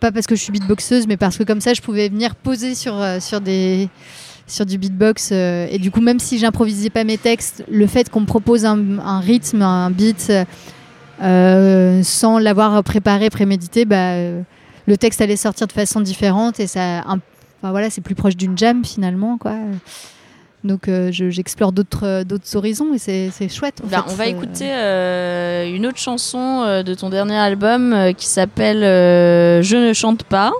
Pas 0.00 0.10
parce 0.12 0.26
que 0.26 0.34
je 0.34 0.40
suis 0.40 0.52
beatboxeuse, 0.52 1.06
mais 1.06 1.18
parce 1.18 1.36
que 1.36 1.44
comme 1.44 1.60
ça, 1.60 1.74
je 1.74 1.82
pouvais 1.82 2.08
venir 2.08 2.34
poser 2.34 2.74
sur, 2.74 2.98
euh, 2.98 3.20
sur, 3.20 3.40
des, 3.42 3.90
sur 4.46 4.64
du 4.64 4.78
beatbox. 4.78 5.30
euh, 5.32 5.66
et 5.70 5.78
du 5.78 5.90
coup, 5.90 6.00
même 6.00 6.18
si 6.18 6.38
j'improvisais 6.38 6.88
pas 6.88 7.04
mes 7.04 7.18
textes, 7.18 7.64
le 7.70 7.86
fait 7.86 8.08
qu'on 8.08 8.20
me 8.20 8.26
propose 8.26 8.64
un, 8.64 9.20
rythme, 9.20 9.60
un 9.60 9.90
beat, 9.90 10.32
euh, 11.22 12.02
sans 12.02 12.38
l'avoir 12.38 12.82
préparé, 12.82 13.28
prémédité, 13.28 13.84
bah, 13.84 14.14
le 14.86 14.96
texte 14.96 15.20
allait 15.20 15.36
sortir 15.36 15.66
de 15.66 15.72
façon 15.72 16.00
différente. 16.00 16.60
Et 16.60 16.66
ça, 16.66 17.02
enfin, 17.06 17.20
voilà, 17.70 17.90
c'est 17.90 18.00
plus 18.00 18.14
proche 18.14 18.36
d'une 18.36 18.56
jam 18.56 18.82
finalement. 18.84 19.36
Quoi. 19.36 19.56
Donc 20.62 20.88
euh, 20.88 21.10
je- 21.10 21.30
j'explore 21.30 21.72
d'autres 21.72 22.06
euh, 22.06 22.24
d'autres 22.24 22.54
horizons 22.56 22.92
et 22.92 22.98
c'est 22.98 23.30
c'est 23.32 23.48
chouette. 23.48 23.80
en 23.82 23.86
Ben, 23.88 24.02
fait. 24.02 24.12
on 24.12 24.14
va 24.14 24.24
Euh, 24.24 24.28
écouter 24.28 24.68
euh, 24.70 25.74
une 25.74 25.86
autre 25.86 25.96
chanson 25.98 26.62
euh, 26.66 26.82
de 26.82 26.92
ton 26.94 27.08
dernier 27.08 27.36
album 27.36 27.92
euh, 27.94 28.12
qui 28.12 28.26
s'appelle 28.26 28.84
euh, 28.84 29.62
Je 29.62 29.76
ne 29.76 29.92
chante 29.94 30.22
pas. 30.24 30.52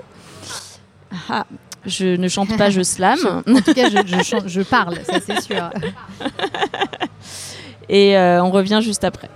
Ah, 1.29 1.45
je 1.85 2.15
ne 2.15 2.27
chante 2.27 2.57
pas, 2.57 2.69
je 2.71 2.81
slam. 2.81 3.19
En 3.47 3.61
tout 3.61 3.73
cas, 3.75 3.89
je, 3.89 3.97
je 4.07 4.23
chante- 4.23 4.47
je 4.47 4.61
parle, 4.61 4.95
ça 5.03 5.19
c'est 5.23 5.39
sûr. 5.41 5.69
Et 7.89 8.17
euh, 8.17 8.43
on 8.43 8.51
revient 8.51 8.79
juste 8.81 9.03
après. 9.03 9.29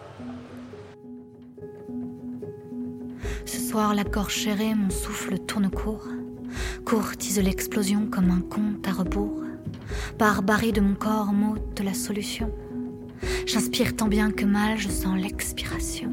Ce 3.46 3.60
soir, 3.60 3.94
la 3.94 4.04
gorge 4.04 4.36
serrée, 4.44 4.74
mon 4.76 4.90
souffle 4.90 5.38
tourne 5.40 5.70
court. 5.70 6.06
Courtise 6.86 7.40
l'explosion 7.40 8.08
comme 8.10 8.32
un 8.32 8.42
conte 8.42 8.88
à 8.88 8.92
rebours. 8.94 9.42
Barbarie 10.18 10.72
de 10.72 10.82
mon 10.82 10.96
corps 10.96 11.34
m'ôte 11.34 11.82
la 11.84 11.94
solution. 11.94 12.50
J'inspire 13.46 13.96
tant 13.96 14.08
bien 14.08 14.32
que 14.32 14.46
mal, 14.46 14.77
je 14.77 14.89
sens 14.89 15.18
l'expiration. 15.18 16.12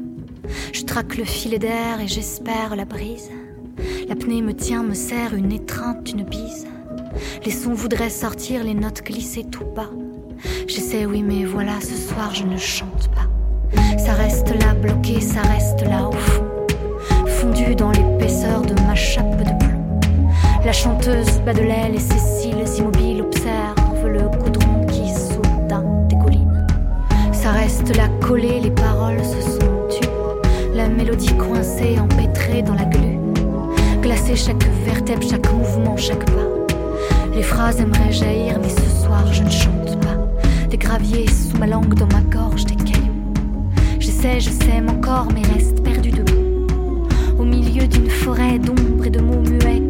Je 0.71 0.83
traque 0.83 1.17
le 1.17 1.25
filet 1.25 1.59
d'air 1.59 1.99
et 2.01 2.07
j'espère 2.07 2.75
la 2.75 2.85
brise. 2.85 3.29
L'apnée 4.07 4.41
me 4.41 4.53
tient, 4.53 4.83
me 4.83 4.93
serre 4.93 5.33
une 5.33 5.51
étreinte, 5.51 6.11
une 6.11 6.23
bise. 6.23 6.67
Les 7.45 7.51
sons 7.51 7.73
voudraient 7.73 8.09
sortir, 8.09 8.63
les 8.63 8.73
notes 8.73 9.03
glisser 9.03 9.43
tout 9.43 9.65
bas. 9.75 9.89
J'essaie, 10.67 11.05
oui, 11.05 11.23
mais 11.23 11.45
voilà, 11.45 11.79
ce 11.81 11.95
soir 11.95 12.33
je 12.33 12.43
ne 12.43 12.57
chante 12.57 13.09
pas. 13.09 13.29
Ça 13.97 14.13
reste 14.13 14.49
là, 14.61 14.73
bloqué, 14.75 15.21
ça 15.21 15.41
reste 15.41 15.81
là 15.81 16.07
au 16.07 16.11
fond 16.11 16.53
fondu 17.43 17.75
dans 17.75 17.91
l'épaisseur 17.91 18.61
de 18.61 18.73
ma 18.81 18.95
chape 18.95 19.43
de. 19.43 19.62
La 20.65 20.71
chanteuse 20.71 21.41
bat 21.45 21.53
de 21.53 21.61
l'aile 21.61 21.95
et 21.95 21.99
ses 21.99 22.17
cils 22.17 22.79
immobiles 22.79 23.21
observent 23.21 24.07
le 24.07 24.21
goudron 24.21 24.85
qui 24.85 25.09
soudain 25.09 25.83
dégouline. 26.07 26.65
Ça 27.33 27.51
reste 27.51 27.93
là 27.97 28.07
collé, 28.21 28.61
les 28.61 28.71
paroles 28.71 29.19
se 29.19 29.41
sont 29.41 29.87
tues. 29.89 30.07
la 30.73 30.87
mélodie 30.87 31.35
coincée, 31.35 31.99
empêtrée 31.99 32.61
dans 32.61 32.75
la 32.75 32.85
glu. 32.85 33.19
Glacer 34.01 34.37
chaque 34.37 34.65
vertèbre, 34.85 35.23
chaque 35.29 35.51
mouvement, 35.51 35.97
chaque 35.97 36.25
pas. 36.27 36.75
Les 37.35 37.43
phrases 37.43 37.81
aimeraient 37.81 38.13
jaillir, 38.13 38.57
mais 38.61 38.69
ce 38.69 39.03
soir 39.03 39.25
je 39.33 39.43
ne 39.43 39.49
chante 39.49 39.99
pas. 39.99 40.17
Des 40.69 40.77
graviers 40.77 41.27
sous 41.27 41.57
ma 41.57 41.67
langue, 41.67 41.93
dans 41.95 42.07
ma 42.07 42.21
gorge, 42.21 42.63
des 42.63 42.75
cailloux. 42.75 43.33
Je 43.99 44.07
sais, 44.07 44.39
je 44.39 44.49
sème 44.49 44.89
encore, 44.89 45.27
mais 45.33 45.41
reste 45.53 45.83
perdu 45.83 46.11
debout. 46.11 47.07
Au 47.37 47.43
milieu 47.43 47.85
d'une 47.85 48.09
forêt 48.09 48.59
d'ombre 48.59 49.05
et 49.05 49.09
de 49.09 49.19
mots 49.19 49.41
muets, 49.41 49.81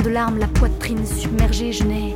de 0.00 0.10
larmes, 0.10 0.38
la 0.38 0.46
poitrine 0.46 1.04
submergée, 1.06 1.72
je 1.72 1.84
n'ai 1.84 2.14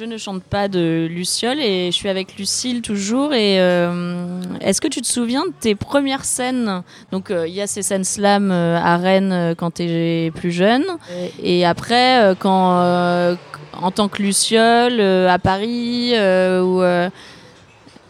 Je 0.00 0.06
ne 0.06 0.16
chante 0.16 0.42
pas 0.42 0.66
de 0.68 1.06
Luciole 1.10 1.60
et 1.60 1.90
je 1.92 1.94
suis 1.94 2.08
avec 2.08 2.38
Lucille 2.38 2.80
toujours. 2.80 3.34
Et 3.34 3.60
euh, 3.60 4.40
est-ce 4.62 4.80
que 4.80 4.88
tu 4.88 5.02
te 5.02 5.06
souviens 5.06 5.44
de 5.44 5.52
tes 5.60 5.74
premières 5.74 6.24
scènes? 6.24 6.82
Donc 7.12 7.30
euh, 7.30 7.46
il 7.46 7.52
y 7.52 7.60
a 7.60 7.66
ces 7.66 7.82
scènes 7.82 8.04
slam 8.04 8.50
euh, 8.50 8.78
à 8.82 8.96
Rennes 8.96 9.54
quand 9.58 9.72
tu 9.72 9.82
es 9.82 10.32
plus 10.34 10.52
jeune. 10.52 10.86
Et 11.42 11.66
après, 11.66 12.34
quand 12.38 12.80
en 13.74 13.90
tant 13.90 14.08
que 14.08 14.22
Luciole 14.22 15.02
à 15.02 15.38
Paris, 15.38 16.12
ou, 16.14 16.82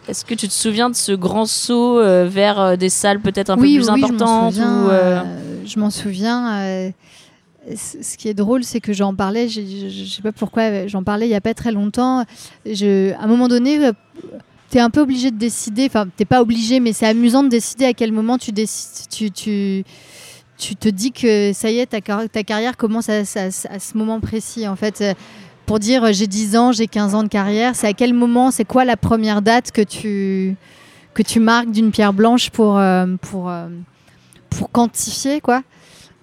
est-ce 0.07 0.23
que 0.23 0.33
tu 0.33 0.47
te 0.47 0.53
souviens 0.53 0.89
de 0.89 0.95
ce 0.95 1.11
grand 1.11 1.45
saut 1.45 2.01
vers 2.01 2.77
des 2.77 2.87
salles 2.87 3.19
peut-être 3.19 3.49
un 3.49 3.57
oui, 3.57 3.77
peu 3.79 3.83
plus 3.83 3.91
oui, 3.91 4.01
je 4.01 4.01
m'en 4.01 4.13
importantes 4.13 4.53
souviens, 4.53 5.25
je 5.65 5.79
m'en 5.79 5.89
souviens. 5.89 6.93
Euh, 7.69 7.73
ce 7.75 8.17
qui 8.17 8.27
est 8.27 8.33
drôle, 8.33 8.63
c'est 8.63 8.79
que 8.81 8.93
j'en 8.93 9.13
parlais, 9.15 9.47
je 9.47 9.61
je 9.61 10.05
sais 10.05 10.21
pas 10.21 10.31
pourquoi, 10.31 10.87
j'en 10.87 11.03
parlais 11.03 11.27
il 11.27 11.31
y 11.31 11.35
a 11.35 11.41
pas 11.41 11.53
très 11.53 11.71
longtemps. 11.71 12.25
Je, 12.65 13.13
à 13.13 13.23
un 13.23 13.27
moment 13.27 13.47
donné, 13.47 13.79
tu 14.71 14.77
es 14.77 14.81
un 14.81 14.89
peu 14.89 15.01
obligé 15.01 15.31
de 15.31 15.37
décider, 15.37 15.85
enfin, 15.85 16.07
t'es 16.15 16.25
pas 16.25 16.41
obligé, 16.41 16.79
mais 16.79 16.93
c'est 16.93 17.07
amusant 17.07 17.43
de 17.43 17.49
décider 17.49 17.85
à 17.85 17.93
quel 17.93 18.11
moment 18.11 18.37
tu, 18.37 18.51
décides, 18.51 19.09
tu, 19.09 19.31
tu, 19.31 19.83
tu 20.57 20.75
te 20.75 20.87
dis 20.89 21.11
que 21.11 21.51
ça 21.53 21.69
y 21.71 21.79
est, 21.79 21.87
ta, 21.87 22.01
car- 22.01 22.29
ta 22.29 22.43
carrière 22.43 22.77
commence 22.77 23.09
à, 23.09 23.25
ce 23.25 23.97
moment 23.97 24.19
précis. 24.19 24.67
En 24.67 24.75
fait, 24.75 25.01
Euh, 25.01 25.13
pour 25.67 25.79
dire 25.79 26.03
euh, 26.03 26.11
j'ai 26.11 26.27
10 26.27 26.57
ans, 26.57 26.71
j'ai 26.73 26.87
15 26.87 27.15
ans 27.15 27.23
de 27.23 27.29
carrière, 27.29 27.75
c'est 27.75 27.87
à 27.87 27.93
quel 27.93 28.13
moment, 28.13 28.51
c'est 28.51 28.65
quoi 28.65 28.83
la 28.83 28.97
première 28.97 29.41
date 29.41 29.71
que 29.71 29.81
tu, 29.81 30.55
que 31.13 31.21
tu 31.21 31.39
marques 31.39 31.71
d'une 31.71 31.91
pierre 31.91 32.11
blanche 32.13 32.49
pour, 32.49 32.77
euh, 32.77 33.05
pour, 33.21 33.49
euh, 33.49 33.67
pour 34.49 34.69
quantifier, 34.71 35.39
quoi? 35.39 35.61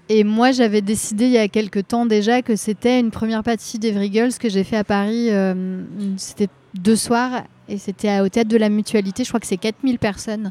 Et 0.09 0.25
moi, 0.25 0.53
j'avais 0.53 0.81
décidé 0.81 1.27
il 1.27 1.33
y 1.33 1.39
a 1.39 1.49
quelques 1.49 1.87
temps 1.89 2.07
déjà 2.07 2.41
que 2.41 2.57
c'était 2.57 2.99
une 2.99 3.11
première 3.11 3.43
partie 3.43 3.79
d'Every 3.79 4.11
Girls 4.13 4.33
que 4.39 4.49
j'ai 4.49 4.65
fait 4.65 4.77
à 4.77 4.85
Paris. 4.85 5.29
euh, 5.31 5.83
c'était 6.17 6.49
deux 6.75 6.97
soirs 6.97 7.43
et 7.69 7.79
c'était 7.79 8.21
au 8.21 8.29
théâtre 8.29 8.49
de 8.49 8.57
la 8.57 8.71
Mutualité. 8.71 9.25
Je 9.25 9.29
crois 9.29 9.41
que 9.41 9.47
c'est 9.47 9.59
4000 9.59 9.99
personnes. 9.99 10.51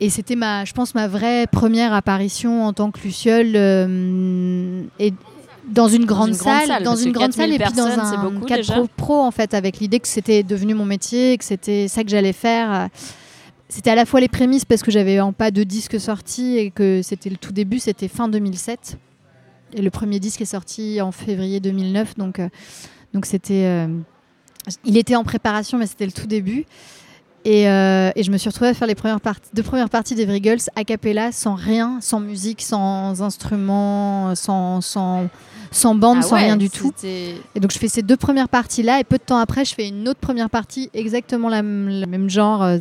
Et 0.00 0.10
c'était 0.10 0.36
ma, 0.36 0.64
je 0.64 0.72
pense, 0.72 0.94
ma 0.94 1.08
vraie 1.08 1.46
première 1.50 1.92
apparition 1.92 2.64
en 2.64 2.72
tant 2.72 2.90
que 2.90 3.00
Luciole. 3.00 3.52
euh, 3.54 4.82
et 4.98 5.12
dans 5.68 5.88
une 5.88 6.04
grande 6.04 6.30
une 6.30 6.36
grande 6.36 6.66
salle, 6.66 6.82
dans 6.82 6.94
une 6.94 7.12
grande 7.12 7.32
salle 7.32 7.48
4000 7.50 7.62
et 7.62 7.64
puis 7.64 7.74
dans 7.74 7.86
un 7.86 8.22
beaucoup 8.22 8.44
cadre 8.44 8.64
pro, 8.64 8.86
pro, 8.96 9.20
en 9.22 9.30
fait, 9.30 9.54
avec 9.54 9.78
l'idée 9.78 9.98
que 9.98 10.08
c'était 10.08 10.42
devenu 10.42 10.74
mon 10.74 10.84
métier, 10.84 11.38
que 11.38 11.44
c'était 11.44 11.88
ça 11.88 12.04
que 12.04 12.10
j'allais 12.10 12.34
faire. 12.34 12.90
C'était 13.74 13.90
à 13.90 13.96
la 13.96 14.06
fois 14.06 14.20
les 14.20 14.28
prémices 14.28 14.64
parce 14.64 14.84
que 14.84 14.92
j'avais 14.92 15.18
en 15.18 15.32
pas 15.32 15.50
de 15.50 15.64
disque 15.64 15.98
sorti 15.98 16.58
et 16.58 16.70
que 16.70 17.00
c'était 17.02 17.28
le 17.28 17.36
tout 17.36 17.50
début, 17.50 17.80
c'était 17.80 18.06
fin 18.06 18.28
2007. 18.28 18.98
Et 19.72 19.82
le 19.82 19.90
premier 19.90 20.20
disque 20.20 20.40
est 20.42 20.44
sorti 20.44 21.00
en 21.00 21.10
février 21.10 21.58
2009, 21.58 22.16
donc 22.16 22.38
euh, 22.38 22.48
donc 23.12 23.26
c'était, 23.26 23.64
euh, 23.64 23.88
il 24.84 24.96
était 24.96 25.16
en 25.16 25.24
préparation, 25.24 25.76
mais 25.76 25.88
c'était 25.88 26.06
le 26.06 26.12
tout 26.12 26.28
début. 26.28 26.66
Et, 27.44 27.68
euh, 27.68 28.12
et 28.14 28.22
je 28.22 28.30
me 28.30 28.38
suis 28.38 28.48
retrouvée 28.48 28.70
à 28.70 28.74
faire 28.74 28.86
les 28.86 28.94
premières 28.94 29.20
parties, 29.20 29.50
deux 29.52 29.64
premières 29.64 29.90
parties 29.90 30.14
des 30.14 30.40
Girls 30.40 30.60
a 30.76 30.84
cappella, 30.84 31.32
sans 31.32 31.56
rien, 31.56 31.98
sans 32.00 32.20
musique, 32.20 32.62
sans 32.62 33.22
instrument, 33.22 34.36
sans, 34.36 34.82
sans, 34.82 35.28
sans 35.72 35.94
bande, 35.96 36.18
ah 36.20 36.22
sans 36.22 36.36
ouais, 36.36 36.44
rien 36.44 36.56
du 36.56 36.70
tout. 36.70 36.92
Et 37.02 37.34
donc 37.56 37.72
je 37.72 37.78
fais 37.78 37.88
ces 37.88 38.02
deux 38.02 38.16
premières 38.16 38.48
parties-là, 38.48 39.00
et 39.00 39.04
peu 39.04 39.18
de 39.18 39.24
temps 39.24 39.38
après, 39.38 39.64
je 39.64 39.74
fais 39.74 39.88
une 39.88 40.08
autre 40.08 40.20
première 40.20 40.48
partie, 40.48 40.90
exactement 40.94 41.48
la, 41.48 41.60
le 41.62 42.06
même 42.06 42.30
genre, 42.30 42.78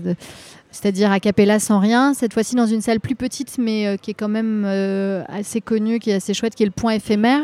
c'est-à-dire 0.74 1.12
a 1.12 1.20
cappella 1.20 1.60
sans 1.60 1.80
rien, 1.80 2.16
cette 2.16 2.34
fois-ci 2.34 2.56
dans 2.56 2.66
une 2.66 2.82
salle 2.82 3.00
plus 3.00 3.16
petite, 3.16 3.58
mais 3.60 3.86
euh, 3.86 3.96
qui 3.96 4.10
est 4.10 4.16
quand 4.16 4.28
même 4.28 4.64
euh, 4.66 5.24
assez 5.30 5.62
connue, 5.62 6.00
qui 6.00 6.10
est 6.10 6.16
assez 6.16 6.34
chouette, 6.34 6.56
qui 6.56 6.64
est 6.64 6.66
le 6.66 6.72
point 6.72 6.94
éphémère. 6.94 7.42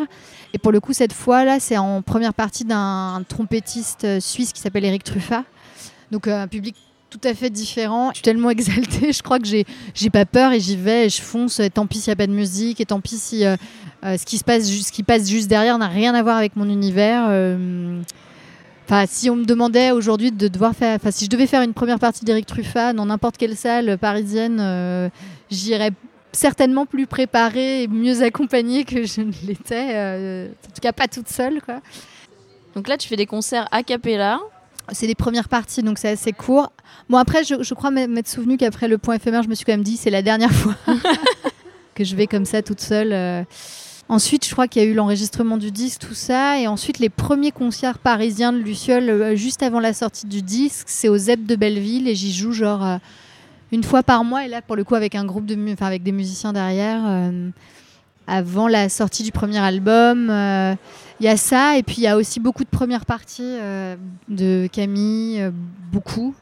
Et 0.55 0.57
pour 0.57 0.71
le 0.71 0.79
coup, 0.79 0.93
cette 0.93 1.13
fois-là, 1.13 1.59
c'est 1.59 1.77
en 1.77 2.01
première 2.01 2.33
partie 2.33 2.65
d'un 2.65 3.23
trompettiste 3.29 4.03
euh, 4.03 4.19
suisse 4.19 4.51
qui 4.51 4.59
s'appelle 4.59 4.83
Eric 4.83 5.03
Truffat. 5.03 5.43
Donc 6.09 6.27
un 6.27 6.47
public 6.47 6.75
tout 7.11 7.21
à 7.23 7.35
fait 7.35 7.51
différent. 7.51 8.09
Je 8.09 8.15
suis 8.15 8.23
tellement 8.23 8.49
exaltée, 8.49 9.13
je 9.13 9.21
crois 9.21 9.37
que 9.37 9.45
j'ai 9.45 9.65
j'ai 9.93 10.09
pas 10.09 10.25
peur 10.25 10.51
et 10.51 10.59
j'y 10.59 10.75
vais 10.75 11.05
et 11.05 11.09
je 11.09 11.21
fonce. 11.21 11.59
Et 11.59 11.69
tant 11.69 11.85
pis 11.85 11.99
s'il 11.99 12.09
n'y 12.09 12.13
a 12.13 12.15
pas 12.15 12.27
de 12.27 12.33
musique 12.33 12.81
et 12.81 12.85
tant 12.85 12.99
pis 12.99 13.17
si 13.17 13.43
ce, 14.03 14.25
qui 14.25 14.39
se 14.39 14.43
passe, 14.43 14.67
ce 14.67 14.91
qui 14.91 15.03
passe 15.03 15.29
juste 15.29 15.47
derrière 15.47 15.77
n'a 15.77 15.87
rien 15.87 16.15
à 16.15 16.23
voir 16.23 16.35
avec 16.35 16.55
mon 16.55 16.67
univers. 16.67 17.29
Enfin, 18.89 19.05
si 19.07 19.29
on 19.29 19.35
me 19.35 19.45
demandait 19.45 19.91
aujourd'hui 19.91 20.31
de 20.31 20.47
devoir 20.47 20.73
faire, 20.75 20.95
enfin, 20.95 21.11
si 21.11 21.25
je 21.25 21.29
devais 21.29 21.45
faire 21.45 21.61
une 21.61 21.75
première 21.75 21.99
partie 21.99 22.25
d'Eric 22.25 22.47
Truffat 22.47 22.91
dans 22.93 23.05
n'importe 23.05 23.37
quelle 23.37 23.55
salle 23.55 23.99
parisienne, 23.99 24.57
euh, 24.59 25.09
j'irais 25.51 25.91
certainement 26.31 26.87
plus 26.87 27.05
préparée 27.05 27.83
et 27.83 27.87
mieux 27.87 28.23
accompagnée 28.23 28.85
que 28.85 29.05
je 29.05 29.21
ne 29.21 29.31
l'étais. 29.45 29.89
euh, 29.93 30.47
en 30.47 30.71
tout 30.73 30.81
cas, 30.81 30.91
pas 30.91 31.07
toute 31.07 31.27
seule, 31.27 31.61
quoi. 31.61 31.81
Donc 32.73 32.87
là, 32.87 32.97
tu 32.97 33.07
fais 33.07 33.15
des 33.15 33.27
concerts 33.27 33.67
a 33.69 33.83
cappella. 33.83 34.39
C'est 34.91 35.05
les 35.05 35.13
premières 35.13 35.49
parties, 35.49 35.83
donc 35.83 35.99
c'est 35.99 36.09
assez 36.09 36.31
court. 36.31 36.71
Bon, 37.09 37.17
après, 37.19 37.43
je, 37.43 37.61
je 37.61 37.73
crois 37.75 37.91
m'être 37.91 38.27
souvenu 38.27 38.57
qu'après 38.57 38.87
le 38.87 38.97
point 38.97 39.13
éphémère, 39.17 39.43
je 39.43 39.49
me 39.49 39.53
suis 39.53 39.65
quand 39.65 39.73
même 39.73 39.83
dit, 39.83 39.97
c'est 39.97 40.09
la 40.09 40.23
dernière 40.23 40.51
fois 40.51 40.73
que 41.93 42.03
je 42.03 42.15
vais 42.15 42.25
comme 42.25 42.45
ça 42.45 42.63
toute 42.63 42.81
seule. 42.81 43.13
euh. 43.13 43.43
Ensuite, 44.09 44.45
je 44.47 44.51
crois 44.51 44.67
qu'il 44.67 44.81
y 44.81 44.85
a 44.85 44.87
eu 44.87 44.93
l'enregistrement 44.95 45.57
du 45.57 45.69
disque, 45.71 46.01
tout 46.07 46.15
ça. 46.15 46.59
Et 46.59 46.67
ensuite, 46.67 46.97
les 46.99 47.09
premiers 47.09 47.51
concerts 47.51 47.99
parisiens 47.99 48.51
de 48.51 48.57
Luciole, 48.57 49.07
euh, 49.09 49.35
juste 49.35 49.61
avant 49.61 49.79
la 49.79 49.93
sortie 49.93 50.25
du 50.25 50.41
disque, 50.41 50.87
c'est 50.89 51.09
au 51.09 51.17
ZEP 51.17 51.45
de 51.45 51.55
Belleville. 51.55 52.07
Et 52.07 52.15
j'y 52.15 52.33
joue 52.33 52.51
genre 52.51 52.83
euh, 52.83 52.97
une 53.71 53.83
fois 53.83 54.01
par 54.01 54.23
mois. 54.23 54.45
Et 54.45 54.47
là, 54.47 54.61
pour 54.63 54.75
le 54.75 54.83
coup, 54.83 54.95
avec 54.95 55.13
un 55.13 55.25
groupe 55.25 55.45
de 55.45 55.55
enfin, 55.71 55.85
avec 55.85 56.01
des 56.03 56.11
musiciens 56.11 56.53
derrière. 56.53 57.01
euh, 57.05 57.49
avant 58.31 58.67
la 58.67 58.89
sortie 58.89 59.23
du 59.23 59.31
premier 59.31 59.57
album. 59.57 60.29
euh, 60.29 60.75
Il 61.19 61.25
y 61.25 61.29
a 61.29 61.35
ça, 61.37 61.77
et 61.77 61.83
puis 61.83 61.95
il 61.97 62.03
y 62.03 62.07
a 62.07 62.15
aussi 62.15 62.39
beaucoup 62.39 62.63
de 62.63 62.69
premières 62.69 63.05
parties 63.07 63.57
de 64.27 64.67
Camille, 64.71 65.51
beaucoup. 65.91 66.35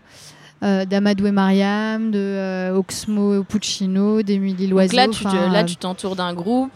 Euh, 0.63 0.85
d'Amadou 0.85 1.27
et 1.27 1.31
Mariam, 1.31 2.09
de 2.11 2.17
euh, 2.19 2.75
Oxmo 2.75 3.43
Puccino, 3.43 4.21
d'Emilie 4.23 4.65
Donc 4.65 4.71
Loiseau. 4.71 4.95
là, 4.97 5.07
tu 5.07 5.23
te- 5.23 5.27
enfin, 5.27 5.49
là, 5.49 5.63
tu 5.63 5.75
t'entoures 5.75 6.15
d'un 6.15 6.33
groupe. 6.33 6.71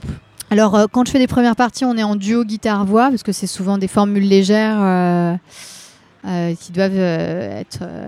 Alors, 0.51 0.75
euh, 0.75 0.85
quand 0.91 1.07
je 1.07 1.11
fais 1.11 1.19
des 1.19 1.27
premières 1.27 1.55
parties, 1.55 1.85
on 1.85 1.95
est 1.95 2.03
en 2.03 2.17
duo 2.17 2.43
guitare-voix, 2.43 3.09
parce 3.09 3.23
que 3.23 3.31
c'est 3.31 3.47
souvent 3.47 3.77
des 3.77 3.87
formules 3.87 4.27
légères 4.27 4.79
euh, 4.81 5.35
euh, 6.27 6.53
qui 6.55 6.73
doivent 6.73 7.63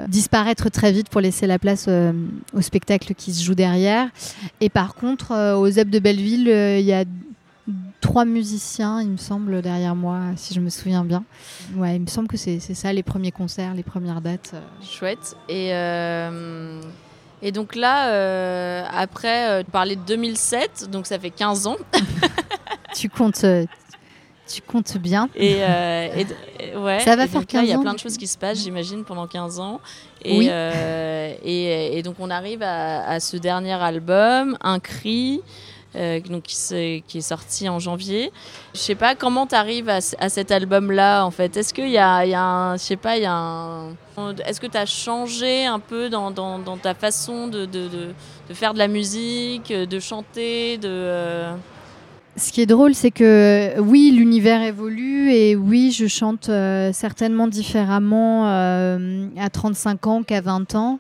disparaître 0.10 0.70
très 0.70 0.92
vite 0.92 1.08
pour 1.08 1.22
laisser 1.22 1.48
la 1.48 1.58
place 1.58 1.88
au 2.54 2.62
spectacle 2.62 3.14
qui 3.16 3.34
se 3.34 3.42
joue 3.42 3.56
derrière. 3.56 4.10
Et 4.60 4.70
par 4.70 4.94
contre, 4.94 5.56
aux 5.56 5.70
ZEP 5.70 5.90
de 5.90 6.00
Belleville, 6.00 6.50
il 6.50 6.86
y 6.86 6.92
a 6.92 7.06
trois 8.02 8.26
musiciens, 8.26 9.02
il 9.02 9.12
me 9.12 9.18
semble, 9.18 9.62
derrière 9.62 9.96
moi, 9.96 10.20
si 10.36 10.54
je 10.54 10.60
me 10.60 10.70
souviens 10.70 11.06
bien. 11.06 11.24
Ouais, 11.78 11.96
il 11.96 12.02
me 12.02 12.08
semble 12.08 12.28
que 12.28 12.36
c'est 12.36 12.60
ça, 12.60 12.92
les 12.92 13.04
premiers 13.04 13.32
concerts, 13.32 13.74
les 13.74 13.84
premières 13.84 14.20
dates. 14.20 14.54
Chouette. 14.82 15.38
Et, 15.48 15.72
et 17.44 17.52
donc 17.52 17.76
là, 17.76 18.10
euh, 18.10 18.84
après, 18.92 19.50
euh, 19.50 19.64
tu 19.64 19.70
parlais 19.70 19.96
de 19.96 20.02
2007, 20.02 20.90
donc 20.90 21.06
ça 21.06 21.20
fait 21.20 21.30
15 21.30 21.68
ans. 21.68 21.78
Tu 22.96 23.10
comptes, 23.10 23.44
euh, 23.44 23.66
tu 24.48 24.62
comptes 24.62 24.98
bien. 24.98 25.28
Et, 25.36 25.58
euh, 25.64 26.10
et- 26.16 26.28
et- 26.74 26.76
ouais. 26.78 27.00
Ça 27.00 27.16
va 27.16 27.24
Et 27.24 27.28
faire 27.28 27.42
donc 27.42 27.52
là, 27.54 27.62
Il 27.64 27.68
y 27.68 27.72
a 27.72 27.74
15 27.74 27.80
ans, 27.80 27.82
plein 27.82 27.94
de 27.96 28.00
choses 28.00 28.18
qui 28.18 28.28
se 28.28 28.38
passent, 28.38 28.60
j'imagine, 28.60 29.04
pendant 29.04 29.26
15 29.26 29.60
ans. 29.60 29.82
Et, 30.24 30.38
Oui. 30.38 30.48
euh, 30.50 31.34
et, 31.44 31.98
et 31.98 32.04
donc 32.04 32.18
on 32.20 32.30
arrive 32.30 32.62
à, 32.62 33.04
à 33.10 33.20
ce 33.20 33.36
dernier 33.38 33.74
album, 33.74 34.56
Un 34.62 34.80
cri. 34.80 35.42
Euh, 35.96 36.20
donc 36.22 36.44
qui, 36.44 36.56
s'est- 36.56 37.04
qui 37.08 37.20
est 37.20 37.22
sorti 37.22 37.70
en 37.70 37.80
janvier. 37.80 38.32
Je 38.74 38.80
sais 38.80 38.96
pas 38.96 39.16
comment 39.16 39.46
tu 39.46 39.56
arrives 39.56 39.90
à, 39.90 40.02
cet 40.02 40.52
album-là 40.52 41.24
en 41.24 41.32
fait. 41.32 41.56
Est-ce 41.56 41.74
qu'il 41.74 41.90
y 41.90 41.92
y 41.94 41.98
a 41.98 42.74
je 42.74 42.82
sais 42.82 42.96
pas, 42.96 43.18
il 43.18 43.24
y 43.24 43.28
a 43.28 43.84
est-ce 44.46 44.60
que 44.60 44.68
tu 44.68 44.78
as 44.78 44.86
changé 44.86 45.66
un 45.66 45.80
peu 45.80 46.10
dans, 46.10 46.32
ta 46.82 46.94
façon 46.94 47.48
de, 47.48 47.68
faire 48.52 48.74
de 48.74 48.80
la 48.80 48.88
musique, 48.88 49.72
de 49.72 50.00
chanter, 50.00 50.78
de 50.78 50.90
euh, 50.90 51.54
Ce 52.38 52.52
qui 52.52 52.62
est 52.62 52.66
drôle, 52.66 52.94
c'est 52.94 53.12
que 53.12 53.80
oui, 53.80 54.12
l'univers 54.16 54.62
évolue 54.62 55.32
et 55.32 55.56
oui, 55.56 55.92
je 55.92 56.08
chante 56.08 56.50
euh, 56.50 56.92
certainement 56.94 57.48
différemment 57.48 58.46
à 58.46 59.50
35 59.52 60.08
ans 60.08 60.24
qu'à 60.24 60.42
20 60.42 60.76
ans. 60.76 61.00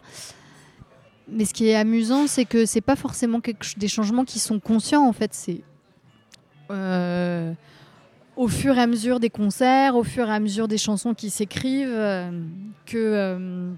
Mais 1.33 1.45
ce 1.45 1.53
qui 1.53 1.67
est 1.67 1.75
amusant, 1.75 2.27
c'est 2.27 2.45
que 2.45 2.65
c'est 2.65 2.81
pas 2.81 2.95
forcément 2.95 3.41
des 3.77 3.87
changements 3.87 4.23
qui 4.23 4.39
sont 4.39 4.59
conscients. 4.59 5.07
En 5.07 5.13
fait, 5.13 5.33
c'est 5.33 5.61
euh, 6.71 7.53
au 8.35 8.47
fur 8.47 8.77
et 8.77 8.81
à 8.81 8.87
mesure 8.87 9.19
des 9.19 9.29
concerts, 9.29 9.95
au 9.95 10.03
fur 10.03 10.27
et 10.27 10.31
à 10.31 10.39
mesure 10.39 10.67
des 10.67 10.77
chansons 10.77 11.13
qui 11.13 11.29
s'écrivent, 11.29 11.87
euh, 11.89 12.31
que 12.85 12.97
euh, 12.97 13.71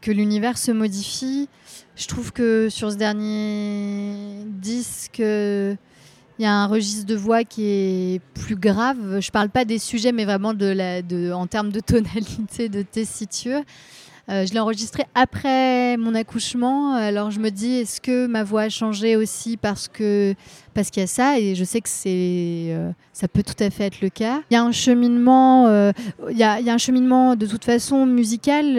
que 0.00 0.10
l'univers 0.10 0.58
se 0.58 0.72
modifie. 0.72 1.48
Je 1.94 2.08
trouve 2.08 2.32
que 2.32 2.68
sur 2.68 2.90
ce 2.90 2.96
dernier 2.96 4.44
disque, 4.46 5.20
il 5.20 5.76
y 6.40 6.44
a 6.44 6.52
un 6.52 6.66
registre 6.66 7.06
de 7.06 7.14
voix 7.14 7.44
qui 7.44 7.66
est 7.66 8.20
plus 8.34 8.56
grave. 8.56 9.20
Je 9.20 9.30
parle 9.30 9.50
pas 9.50 9.64
des 9.64 9.78
sujets, 9.78 10.10
mais 10.10 10.24
vraiment 10.24 10.50
en 10.50 11.46
termes 11.46 11.70
de 11.70 11.80
tonalité, 11.80 12.68
de 12.68 12.82
tessiture. 12.82 13.62
Euh, 14.28 14.46
je 14.46 14.52
l'ai 14.52 14.60
enregistré 14.60 15.04
après 15.14 15.96
mon 15.96 16.14
accouchement. 16.14 16.94
Alors 16.94 17.30
je 17.30 17.40
me 17.40 17.50
dis, 17.50 17.72
est-ce 17.74 18.00
que 18.00 18.26
ma 18.26 18.44
voix 18.44 18.62
a 18.62 18.68
changé 18.68 19.16
aussi 19.16 19.56
parce 19.56 19.88
que 19.88 20.34
parce 20.74 20.90
qu'il 20.90 21.00
y 21.00 21.04
a 21.04 21.06
ça? 21.08 21.38
Et 21.38 21.54
je 21.54 21.64
sais 21.64 21.80
que 21.80 21.88
c'est 21.88 22.68
euh, 22.70 22.90
ça 23.12 23.26
peut 23.26 23.42
tout 23.42 23.60
à 23.62 23.68
fait 23.70 23.84
être 23.84 24.00
le 24.00 24.10
cas. 24.10 24.42
Il 24.50 24.54
y 24.54 24.56
a 24.56 24.62
un 24.62 24.72
cheminement, 24.72 25.66
euh, 25.66 25.92
il 26.30 26.38
y, 26.38 26.44
a, 26.44 26.54
un 26.54 26.78
cheminement 26.78 27.34
de 27.34 27.46
toute 27.46 27.64
façon 27.64 28.06
musical. 28.06 28.76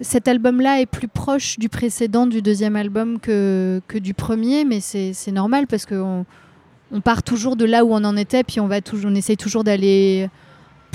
cet 0.00 0.28
album-là 0.28 0.80
est 0.80 0.86
plus 0.86 1.08
proche 1.08 1.58
du 1.58 1.68
précédent, 1.68 2.26
du 2.26 2.42
deuxième 2.42 2.76
album 2.76 3.18
que, 3.18 3.80
que 3.88 3.96
du 3.96 4.12
premier, 4.12 4.64
mais 4.64 4.80
c'est 4.80 5.12
c'est 5.14 5.32
normal 5.32 5.66
parce 5.66 5.86
qu'on 5.86 6.26
on 6.92 7.00
part 7.00 7.22
toujours 7.22 7.56
de 7.56 7.64
là 7.64 7.84
où 7.84 7.94
on 7.94 8.04
en 8.04 8.16
était, 8.16 8.44
puis 8.44 8.60
on, 8.60 8.66
va 8.66 8.80
toujours, 8.80 9.10
on 9.10 9.14
essaye 9.14 9.36
toujours 9.36 9.64
d'aller 9.64 10.28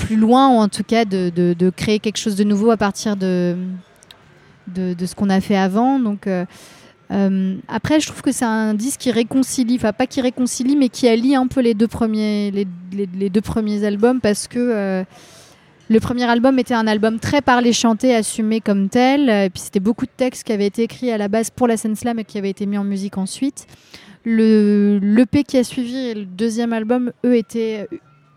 plus 0.00 0.16
loin, 0.16 0.48
ou 0.50 0.58
en 0.58 0.68
tout 0.68 0.84
cas 0.84 1.04
de, 1.04 1.70
créer 1.76 1.98
quelque 1.98 2.18
chose 2.18 2.36
de 2.36 2.44
nouveau 2.44 2.70
à 2.70 2.76
partir 2.76 3.16
de, 3.16 3.56
ce 4.74 5.14
qu'on 5.14 5.30
a 5.30 5.40
fait 5.40 5.56
avant. 5.56 5.98
Donc, 5.98 6.26
euh, 6.26 6.44
euh, 7.10 7.56
après, 7.68 8.00
je 8.00 8.06
trouve 8.06 8.22
que 8.22 8.32
c'est 8.32 8.44
un 8.44 8.74
disque 8.74 9.00
qui 9.00 9.10
réconcilie, 9.10 9.76
enfin 9.76 9.92
pas 9.92 10.06
qui 10.06 10.20
réconcilie, 10.20 10.76
mais 10.76 10.88
qui 10.88 11.08
allie 11.08 11.34
un 11.34 11.46
peu 11.46 11.60
les 11.60 11.74
deux 11.74 11.88
premiers, 11.88 12.50
les, 12.50 13.30
deux 13.30 13.40
premiers 13.40 13.84
albums 13.84 14.20
parce 14.20 14.46
que 14.46 14.58
euh, 14.58 15.04
le 15.88 16.00
premier 16.00 16.24
album 16.24 16.58
était 16.60 16.74
un 16.74 16.86
album 16.86 17.18
très 17.18 17.42
parlé, 17.42 17.72
chanté, 17.72 18.14
assumé 18.14 18.60
comme 18.60 18.88
tel. 18.88 19.28
Et 19.28 19.50
puis 19.50 19.62
c'était 19.62 19.80
beaucoup 19.80 20.06
de 20.06 20.12
textes 20.16 20.44
qui 20.44 20.52
avaient 20.52 20.66
été 20.66 20.84
écrits 20.84 21.10
à 21.10 21.18
la 21.18 21.28
base 21.28 21.50
pour 21.50 21.66
la 21.66 21.76
scène 21.76 21.96
slam 21.96 22.18
et 22.20 22.24
qui 22.24 22.38
avaient 22.38 22.50
été 22.50 22.64
mis 22.66 22.78
en 22.78 22.84
musique 22.84 23.18
ensuite. 23.18 23.66
Le 24.24 25.00
l'EP 25.02 25.44
qui 25.44 25.56
a 25.56 25.64
suivi 25.64 25.96
et 25.96 26.14
le 26.14 26.26
deuxième 26.26 26.72
album, 26.72 27.10
eux, 27.24 27.34
étaient 27.34 27.88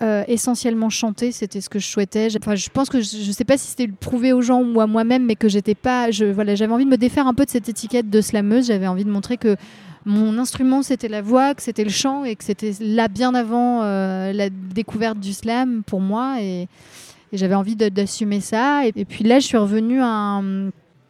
euh, 0.04 0.24
essentiellement 0.28 0.90
chantés. 0.90 1.32
C'était 1.32 1.62
ce 1.62 1.70
que 1.70 1.80
je 1.80 1.88
souhaitais. 1.88 2.28
Enfin, 2.38 2.56
je 2.56 2.70
pense 2.70 2.90
que 2.90 3.02
je, 3.02 3.18
je 3.24 3.32
sais 3.32 3.46
pas 3.46 3.58
si 3.58 3.68
c'était 3.68 3.86
le 3.86 3.94
prouver 3.94 4.34
aux 4.34 4.42
gens 4.42 4.62
ou 4.62 4.82
à 4.82 4.88
moi-même, 4.88 5.26
mais 5.26 5.36
que 5.36 5.48
j'étais 5.48 5.76
pas. 5.76 6.12
Je, 6.12 6.26
voilà, 6.26 6.56
j'avais 6.56 6.74
envie 6.74 6.86
de 6.86 6.90
me 6.90 6.98
défaire 6.98 7.26
un 7.26 7.34
peu 7.34 7.46
de 7.46 7.50
cette 7.50 7.70
étiquette 7.70 8.10
de 8.10 8.20
slameuse. 8.20 8.68
J'avais 8.68 8.88
envie 8.88 9.06
de 9.06 9.10
montrer 9.10 9.38
que 9.38 9.56
mon 10.06 10.38
instrument 10.38 10.82
c'était 10.82 11.08
la 11.08 11.22
voix, 11.22 11.56
que 11.56 11.62
c'était 11.62 11.86
le 11.86 11.90
chant 11.90 12.26
et 12.26 12.36
que 12.36 12.44
c'était 12.44 12.74
là 12.82 13.08
bien 13.08 13.34
avant 13.34 13.84
euh, 13.84 14.34
la 14.34 14.50
découverte 14.50 15.20
du 15.20 15.34
slam 15.34 15.84
pour 15.84 16.02
moi. 16.02 16.42
Et, 16.42 16.68
j'avais 17.32 17.56
envie 17.56 17.76
d'assumer 17.76 18.42
ça. 18.42 18.86
Et, 18.86 19.06
puis 19.06 19.24
là, 19.24 19.40
je 19.40 19.48
suis 19.48 19.58
revenue 19.58 20.02
à, 20.04 20.40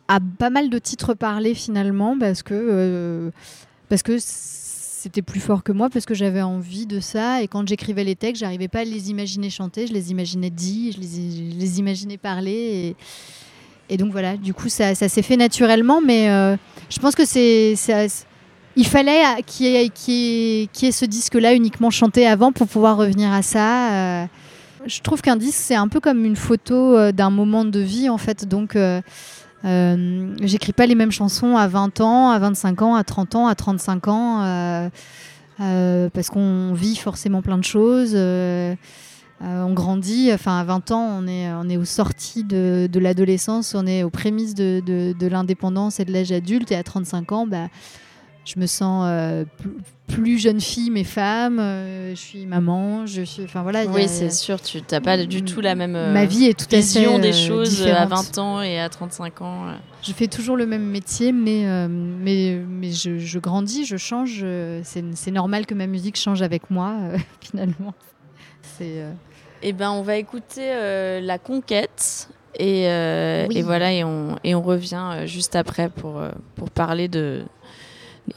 à 0.07 0.19
pas 0.37 0.49
mal 0.49 0.69
de 0.69 0.77
titres 0.77 1.15
parlés 1.15 1.53
finalement 1.53 2.17
parce 2.17 2.43
que, 2.43 2.53
euh, 2.53 3.29
parce 3.89 4.03
que 4.03 4.17
c'était 5.03 5.21
plus 5.21 5.41
fort 5.41 5.63
que 5.63 5.73
moi, 5.73 5.89
parce 5.89 6.05
que 6.05 6.13
j'avais 6.13 6.41
envie 6.41 6.85
de 6.85 7.01
ça. 7.01 7.41
Et 7.41 7.49
quand 7.49 7.67
j'écrivais 7.67 8.05
les 8.05 8.15
textes, 8.15 8.39
j'arrivais 8.39 8.69
pas 8.69 8.79
à 8.79 8.83
les 8.85 9.09
imaginer 9.09 9.49
chanter, 9.49 9.85
je 9.85 9.91
les 9.91 10.11
imaginais 10.11 10.49
dits, 10.49 10.93
je 10.93 10.99
les, 11.01 11.57
les 11.59 11.79
imaginais 11.79 12.15
parler. 12.15 12.95
Et, 13.89 13.97
donc 13.97 14.13
voilà, 14.13 14.37
du 14.37 14.53
coup, 14.53 14.69
ça, 14.69 14.95
ça 14.95 15.09
s'est 15.09 15.21
fait 15.21 15.35
naturellement, 15.35 15.99
mais 15.99 16.29
euh, 16.29 16.55
je 16.89 16.99
pense 16.99 17.15
que 17.15 17.25
c'est. 17.25 17.75
Il 18.75 18.87
fallait 18.87 19.21
qu'il 19.45 19.65
y, 19.67 19.91
y 20.07 20.87
ait- 20.87 20.91
ce 20.91 21.05
disque-là 21.05 21.53
uniquement 21.53 21.91
chanté 21.91 22.25
avant 22.25 22.53
pour 22.53 22.67
pouvoir 22.67 22.95
revenir 22.95 23.31
à 23.31 23.41
ça. 23.41 24.23
euh, 24.23 24.25
je 24.85 25.01
trouve 25.01 25.21
qu'un 25.21 25.35
disque, 25.35 25.59
c'est 25.61 25.75
un 25.75 25.89
peu 25.89 25.99
comme 25.99 26.23
une 26.23 26.35
photo 26.37 26.97
euh, 26.97 27.11
d'un 27.11 27.29
moment 27.29 27.65
de 27.65 27.79
vie, 27.79 28.07
en 28.09 28.17
fait. 28.17 28.47
Donc, 28.47 28.75
euh, 29.65 30.35
j'écris 30.41 30.73
pas 30.73 30.85
les 30.85 30.95
mêmes 30.95 31.11
chansons 31.11 31.55
à 31.57 31.67
20 31.67 32.01
ans, 32.01 32.29
à 32.29 32.39
25 32.39 32.81
ans, 32.81 32.95
à 32.95 33.03
30 33.03 33.35
ans, 33.35 33.47
à 33.47 33.55
35 33.55 34.07
ans, 34.07 34.41
euh, 34.43 34.89
euh, 35.61 36.09
parce 36.13 36.29
qu'on 36.29 36.73
vit 36.73 36.95
forcément 36.95 37.41
plein 37.41 37.57
de 37.57 37.63
choses. 37.63 38.15
on 38.15 39.73
grandit, 39.73 40.31
enfin 40.33 40.59
à 40.59 40.63
20 40.63 40.91
ans, 40.91 41.17
on 41.21 41.27
est, 41.27 41.51
on 41.53 41.69
est 41.69 41.77
aux 41.77 41.85
sorties 41.85 42.43
de, 42.43 42.87
de 42.91 42.99
l'adolescence, 42.99 43.75
on 43.75 43.85
est 43.85 44.03
aux 44.03 44.09
prémices 44.09 44.55
de, 44.55 44.81
de- 44.85 45.13
de 45.17 45.27
l'indépendance 45.27 45.99
et 45.99 46.05
de 46.05 46.11
l'âge 46.13 46.31
adulte, 46.31 46.71
et 46.71 46.75
à 46.75 46.83
35 46.83 47.31
ans, 47.31 47.47
bah, 47.47 47.67
je 48.45 48.59
me 48.59 48.65
sens 48.65 49.05
euh, 49.07 49.45
plus, 50.07 50.37
jeune 50.37 50.59
fille, 50.61 50.89
mais 50.91 51.03
femme, 51.03 51.59
euh, 51.59 52.09
je 52.11 52.19
suis 52.19 52.45
maman, 52.45 53.05
je 53.05 53.21
suis. 53.23 53.43
Enfin 53.43 53.63
voilà. 53.63 53.85
Oui, 53.85 54.07
c'est 54.07 54.29
sûr, 54.29 54.61
tu 54.61 54.79
n'as 54.91 54.99
pas 55.01 55.17
du 55.25 55.43
tout 55.43 55.61
la 55.61 55.75
même 55.75 55.95
euh, 55.95 56.11
Ma 56.13 56.25
vie 56.25 56.45
est 56.45 56.57
tout 56.59 56.65
à 56.67 56.77
fait 56.77 56.81
vision 56.81 57.19
des 57.19 57.29
euh, 57.29 57.47
choses 57.47 57.81
à 57.83 58.05
différente. 58.05 58.09
20 58.35 58.37
ans 58.39 58.61
et 58.61 58.79
à 58.79 58.89
35 58.89 59.41
ans. 59.41 59.67
euh. 59.69 59.73
Je 60.03 60.11
fais 60.11 60.27
toujours 60.27 60.57
le 60.57 60.65
même 60.65 60.83
métier, 60.85 61.31
mais, 61.31 61.65
euh, 61.65 61.87
mais, 61.89 62.59
mais 62.67 62.91
je, 62.91 63.17
je 63.17 63.39
grandis, 63.39 63.85
je 63.85 63.95
change. 63.97 64.41
euh, 64.43 64.81
C'est 64.83 65.31
normal 65.31 65.65
que 65.65 65.73
ma 65.73 65.87
musique 65.87 66.17
change 66.17 66.41
avec 66.41 66.69
moi, 66.69 66.93
euh, 67.01 67.17
finalement. 67.41 67.93
C'est. 68.77 69.01
euh, 69.01 69.11
Eh 69.61 69.71
ben, 69.71 69.91
on 69.91 70.01
va 70.01 70.17
écouter 70.17 70.61
euh, 70.73 71.21
La 71.21 71.37
Conquête. 71.39 72.27
Et, 72.59 72.87
euh, 72.87 73.47
Oui. 73.49 73.57
et 73.57 73.61
voilà, 73.63 73.91
et 73.91 74.03
on, 74.03 74.37
et 74.43 74.53
on 74.53 74.61
revient 74.61 75.01
euh, 75.13 75.25
juste 75.25 75.55
après 75.55 75.89
pour, 75.89 76.19
euh, 76.19 76.29
pour 76.55 76.69
parler 76.69 77.07
de, 77.07 77.45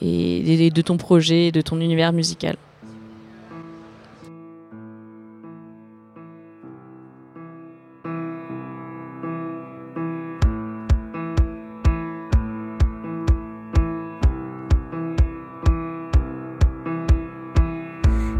et, 0.00 0.70
de 0.70 0.82
ton 0.82 0.96
projet 0.96 1.46
et 1.46 1.52
de 1.52 1.60
ton 1.60 1.80
univers 1.80 2.12
musical. 2.12 2.56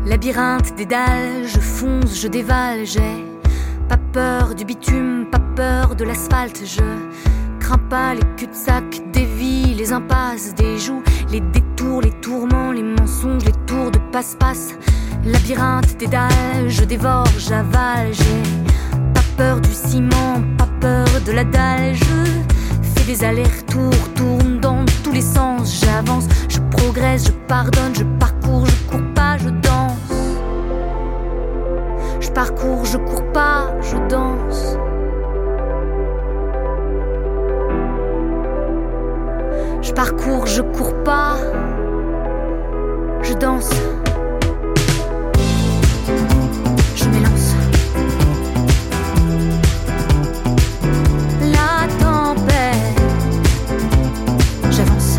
Labyrinthe 0.07 0.75
des 0.77 0.87
dalles, 0.87 1.47
je 1.47 1.59
fonce, 1.59 2.21
je 2.21 2.29
dévale, 2.29 2.87
j'ai 2.87 3.01
pas 3.89 3.99
peur 4.13 4.55
du 4.55 4.65
bitume, 4.65 5.27
pas 5.31 5.41
peur 5.55 5.95
de 5.95 6.05
l'asphalte, 6.05 6.63
je 6.65 6.83
crains 7.61 7.79
pas 7.79 8.15
les 8.15 8.23
cul-de-sac 8.37 9.06
les 9.87 9.92
impasses 9.92 10.53
des 10.55 10.79
joues, 10.79 11.03
les 11.31 11.40
détours, 11.40 12.01
les 12.01 12.11
tourments, 12.20 12.72
les 12.72 12.83
mensonges, 12.83 13.44
les 13.44 13.53
tours 13.66 13.92
de 13.92 14.01
passe-passe. 14.11 14.75
Labyrinthe 15.25 15.96
des 15.99 16.09
dalles, 16.09 16.68
je 16.68 16.83
dévore, 16.83 17.29
j'avale, 17.38 18.12
j'ai 18.12 18.42
pas 19.14 19.20
peur 19.37 19.61
du 19.61 19.72
ciment, 19.72 20.42
pas 20.59 20.68
peur 20.81 21.07
de 21.25 21.31
la 21.31 21.44
dalle, 21.44 21.94
je 21.94 22.42
fais 22.83 23.05
des 23.07 23.22
allers-retours, 23.22 24.14
tourne 24.16 24.59
dans 24.59 24.85
tous 25.05 25.12
les 25.12 25.22
sens, 25.22 25.85
j'avance, 25.85 26.25
je 26.49 26.59
progresse, 26.77 27.27
je 27.27 27.33
pardonne, 27.46 27.94
je 27.94 28.05
parcours, 28.18 28.66
je 28.66 28.90
cours 28.90 29.14
pas, 29.14 29.38
je 29.38 29.51
danse. 29.51 29.92
Je 32.20 32.31
parcours, 32.31 32.85
je 32.85 32.96
cours 32.96 33.33
pas, 33.33 33.70
je 33.83 33.96
danse. 34.09 34.76
Parcours, 39.97 40.47
je 40.47 40.61
cours 40.61 40.93
pas, 41.05 41.39
je 43.23 43.33
danse. 43.33 43.71
Je 46.95 47.05
m'élance. 47.07 47.55
La 51.41 51.89
tempête, 51.99 53.01
j'avance. 54.71 55.19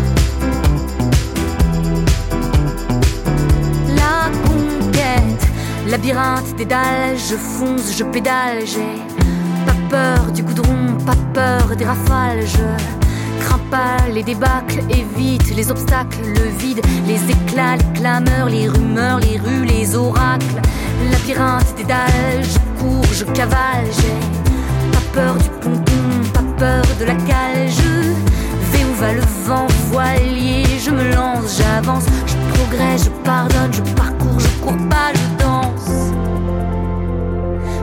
La 3.96 4.30
conquête, 4.46 5.42
labyrinthe 5.88 6.54
des 6.56 6.66
dalles, 6.66 7.16
je 7.16 7.34
fonce, 7.34 7.96
je 7.98 8.04
pédale, 8.04 8.64
j'ai 8.64 9.02
pas 9.66 9.74
peur 9.90 10.30
du 10.32 10.44
goudron, 10.44 10.96
pas 11.04 11.16
peur 11.34 11.74
des 11.76 11.84
rafales, 11.84 12.46
je 12.46 12.97
pas 13.70 14.08
les 14.12 14.22
débâcles, 14.22 14.80
évite 14.90 15.54
les 15.54 15.70
obstacles, 15.70 16.18
le 16.24 16.48
vide, 16.58 16.80
les 17.06 17.20
éclats, 17.30 17.76
les 17.76 18.00
clameurs, 18.00 18.48
les 18.48 18.68
rumeurs, 18.68 19.20
les 19.20 19.38
rues, 19.38 19.64
les 19.64 19.94
oracles, 19.94 20.60
labyrinthe 21.10 21.74
des 21.76 21.84
dalles, 21.84 22.42
je 22.42 22.80
cours, 22.80 23.12
je 23.12 23.24
cavale, 23.24 23.86
j'ai 23.90 24.90
pas 24.92 25.04
peur 25.12 25.34
du 25.36 25.48
pompon, 25.60 26.30
pas 26.32 26.44
peur 26.58 26.84
de 27.00 27.04
la 27.04 27.14
cale, 27.14 27.68
je 27.68 28.12
vais 28.70 28.84
où 28.84 28.94
va 28.94 29.12
le 29.12 29.22
vent, 29.44 29.66
voilier, 29.90 30.64
je 30.78 30.90
me 30.90 31.14
lance, 31.14 31.58
j'avance, 31.58 32.04
je 32.26 32.36
progresse, 32.54 33.04
je 33.04 33.10
pardonne, 33.24 33.72
je 33.72 33.82
parcours, 33.94 34.40
je 34.40 34.48
cours 34.62 34.88
pas, 34.88 35.12
je 35.14 35.44
danse. 35.44 36.12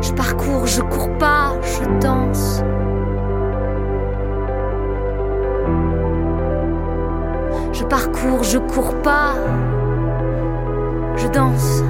Je 0.02 0.12
parcours, 0.14 0.68
je 0.68 0.82
cours 0.82 1.18
pas, 1.18 1.54
je 1.64 2.00
danse. 2.00 2.62
Parcours, 7.96 8.44
je 8.44 8.58
cours 8.58 9.02
pas, 9.04 9.36
je 11.16 11.28
danse. 11.30 11.82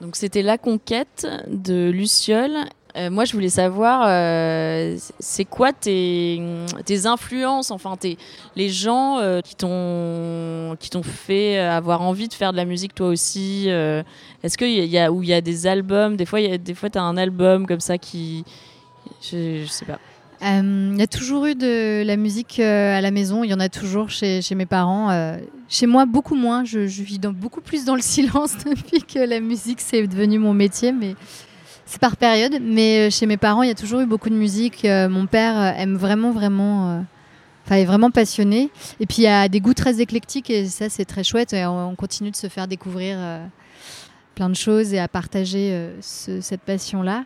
Donc 0.00 0.16
c'était 0.16 0.42
La 0.42 0.58
Conquête 0.58 1.26
de 1.48 1.90
Luciole. 1.90 2.66
Euh, 2.96 3.10
moi, 3.10 3.24
je 3.24 3.32
voulais 3.34 3.50
savoir, 3.50 4.04
euh, 4.06 4.96
c'est 5.18 5.44
quoi 5.44 5.72
tes, 5.72 6.40
influences, 7.04 7.70
enfin 7.70 7.96
tes, 7.96 8.16
les 8.54 8.70
gens 8.70 9.18
euh, 9.18 9.42
qui 9.42 9.54
t'ont 9.56 11.02
fait 11.02 11.58
avoir 11.58 12.00
envie 12.00 12.28
de 12.28 12.32
faire 12.32 12.52
de 12.52 12.56
la 12.56 12.64
musique 12.64 12.94
toi 12.94 13.08
aussi. 13.08 13.68
Est-ce 13.68 14.56
qu'il 14.56 14.70
y 14.70 14.98
a, 14.98 15.12
où 15.12 15.22
il 15.22 15.28
y 15.28 15.34
a 15.34 15.40
des 15.42 15.66
albums, 15.66 16.16
des 16.16 16.24
fois 16.24 16.40
y 16.40 16.52
a 16.52 16.58
t'as 16.58 17.02
un 17.02 17.16
album 17.16 17.66
comme 17.66 17.80
ça 17.80 17.98
qui, 17.98 18.44
je, 19.20 19.64
je 19.64 19.68
sais 19.68 19.84
pas. 19.84 19.98
Euh, 20.42 20.90
Il 20.92 20.98
y 20.98 21.02
a 21.02 21.06
toujours 21.06 21.46
eu 21.46 21.54
de 21.54 22.02
la 22.04 22.16
musique 22.16 22.60
euh, 22.60 22.96
à 22.96 23.00
la 23.00 23.10
maison, 23.10 23.42
il 23.44 23.50
y 23.50 23.54
en 23.54 23.60
a 23.60 23.68
toujours 23.68 24.10
chez, 24.10 24.40
mes 24.54 24.66
parents. 24.66 25.10
euh, 25.10 25.38
chez 25.68 25.86
moi, 25.86 26.04
beaucoup 26.06 26.34
moins. 26.34 26.64
Je, 26.64 26.80
vis 26.80 27.18
dans- 27.18 27.32
beaucoup 27.32 27.60
plus 27.60 27.84
dans 27.84 27.94
le 27.94 28.02
silence 28.14 28.52
depuis 28.64 29.02
que 29.02 29.18
la 29.18 29.40
musique, 29.40 29.80
c'est 29.80 30.06
devenu 30.06 30.38
mon 30.38 30.52
métier, 30.54 30.92
mais 30.92 31.14
c'est 31.86 32.00
par 32.00 32.16
période. 32.16 32.58
Mais 32.60 33.06
euh, 33.06 33.10
chez 33.10 33.26
mes 33.26 33.36
parents, 33.38 33.62
il 33.62 33.68
y 33.68 33.72
a 33.72 33.74
toujours 33.74 34.00
eu 34.00 34.06
beaucoup 34.06 34.28
de 34.30 34.34
musique. 34.36 34.84
Euh, 34.84 35.08
mon 35.08 35.26
père 35.26 35.58
euh, 35.58 35.72
aime 35.82 35.96
vraiment, 35.96 36.32
vraiment. 36.32 36.90
euh, 36.90 37.00
Enfin, 37.64 37.76
est 37.78 37.84
vraiment 37.84 38.12
passionné. 38.12 38.70
Et 39.00 39.06
puis, 39.06 39.16
il 39.18 39.22
y 39.24 39.26
a 39.26 39.48
des 39.48 39.58
goûts 39.58 39.74
très 39.74 40.00
éclectiques 40.00 40.50
et 40.50 40.66
ça, 40.66 40.88
c'est 40.88 41.04
très 41.04 41.24
chouette. 41.24 41.52
Et 41.52 41.66
on, 41.66 41.88
on 41.88 41.94
continue 41.96 42.30
de 42.30 42.36
se 42.36 42.46
faire 42.46 42.68
découvrir 42.68 43.16
euh, 43.18 43.44
plein 44.36 44.48
de 44.48 44.54
choses 44.54 44.92
et 44.94 45.00
à 45.00 45.08
partager 45.08 45.70
euh, 45.72 45.90
ce- 46.00 46.40
cette 46.40 46.60
passion-là. 46.60 47.24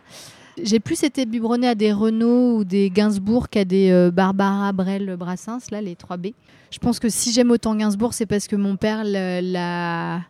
J'ai 0.63 0.79
plus 0.79 1.03
été 1.03 1.25
biberonnée 1.25 1.67
à 1.67 1.75
des 1.75 1.91
Renault 1.91 2.57
ou 2.57 2.63
des 2.63 2.89
Gainsbourg 2.89 3.49
qu'à 3.49 3.65
des 3.65 3.91
euh, 3.91 4.11
Barbara 4.11 4.71
Brel 4.73 5.15
Brassens, 5.17 5.71
là, 5.71 5.81
les 5.81 5.95
3B. 5.95 6.33
Je 6.71 6.79
pense 6.79 6.99
que 6.99 7.09
si 7.09 7.31
j'aime 7.31 7.51
autant 7.51 7.75
Gainsbourg, 7.75 8.13
c'est 8.13 8.25
parce 8.25 8.47
que 8.47 8.55
mon 8.55 8.75
père 8.77 9.03
l'a- 9.03 10.21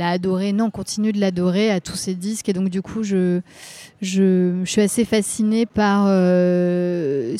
adoré. 0.00 0.52
Non, 0.52 0.66
on 0.66 0.70
continue 0.70 1.12
de 1.12 1.20
l'adorer 1.20 1.70
à 1.70 1.80
tous 1.80 1.96
ses 1.96 2.14
disques. 2.14 2.48
Et 2.48 2.52
donc, 2.52 2.68
du 2.68 2.82
coup, 2.82 3.02
je, 3.02 3.40
je, 4.00 4.62
suis 4.64 4.80
assez 4.80 5.04
fascinée 5.04 5.66
par 5.66 6.04
euh, 6.08 7.36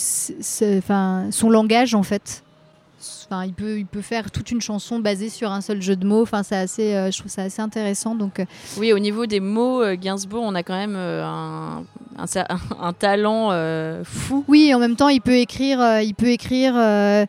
enfin, 0.78 1.28
son 1.30 1.50
langage, 1.50 1.94
en 1.94 2.02
fait. 2.02 2.42
Enfin, 3.30 3.44
il, 3.44 3.52
peut, 3.52 3.78
il 3.78 3.86
peut 3.86 4.00
faire 4.00 4.32
toute 4.32 4.50
une 4.50 4.60
chanson 4.60 4.98
basée 4.98 5.28
sur 5.28 5.52
un 5.52 5.60
seul 5.60 5.80
jeu 5.80 5.94
de 5.94 6.04
mots. 6.04 6.22
Enfin, 6.22 6.42
c'est 6.42 6.56
assez, 6.56 6.94
euh, 6.94 7.12
je 7.12 7.18
trouve 7.20 7.30
ça 7.30 7.42
assez 7.42 7.62
intéressant. 7.62 8.16
Donc, 8.16 8.40
euh, 8.40 8.44
Oui, 8.76 8.92
au 8.92 8.98
niveau 8.98 9.26
des 9.26 9.38
mots, 9.38 9.80
euh, 9.82 9.94
Gainsbourg, 9.94 10.42
on 10.44 10.56
a 10.56 10.64
quand 10.64 10.74
même 10.76 10.96
euh, 10.96 11.24
un, 11.24 11.84
un, 12.18 12.24
cer- 12.24 12.48
un 12.80 12.92
talent 12.92 13.50
fou. 14.02 14.44
Oui, 14.48 14.74
en 14.74 14.80
même 14.80 14.96
temps, 14.96 15.08
il 15.08 15.20
peut 15.20 15.36
écrire, 15.36 16.00
il 16.02 16.14
peut 16.16 16.30
écrire 16.30 16.74
euh, 16.76 17.26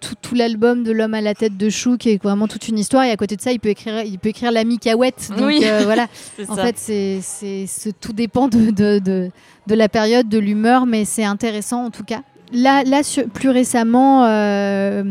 tout, 0.00 0.14
tout 0.22 0.34
l'album 0.34 0.82
de 0.82 0.92
l'homme 0.92 1.12
à 1.14 1.20
la 1.20 1.34
tête 1.34 1.58
de 1.58 1.68
chou, 1.68 1.98
qui 1.98 2.08
est 2.10 2.22
vraiment 2.22 2.48
toute 2.48 2.68
une 2.68 2.78
histoire. 2.78 3.04
Et 3.04 3.10
à 3.10 3.16
côté 3.18 3.36
de 3.36 3.42
ça, 3.42 3.52
il 3.52 3.60
peut 3.60 3.68
écrire, 3.68 4.00
il 4.02 4.18
peut 4.18 4.30
écrire 4.30 4.50
l'ami 4.50 4.78
Cahouette. 4.78 5.28
Donc 5.36 5.46
Oui. 5.48 5.60
euh, 5.64 5.80
voilà. 5.84 6.06
En 6.48 6.56
ça. 6.56 6.62
fait, 6.64 6.78
c'est, 6.78 7.18
c'est, 7.22 7.66
c'est- 7.66 8.00
tout 8.00 8.14
dépend 8.14 8.48
de, 8.48 8.70
de, 8.70 8.98
de, 8.98 9.30
de 9.66 9.74
la 9.74 9.88
période, 9.90 10.28
de 10.28 10.38
l'humeur, 10.38 10.86
mais 10.86 11.04
c'est 11.04 11.24
intéressant 11.24 11.84
en 11.84 11.90
tout 11.90 12.04
cas. 12.04 12.22
Là, 12.52 12.84
là 12.84 13.00
plus 13.32 13.48
récemment, 13.48 14.26
euh, 14.26 15.02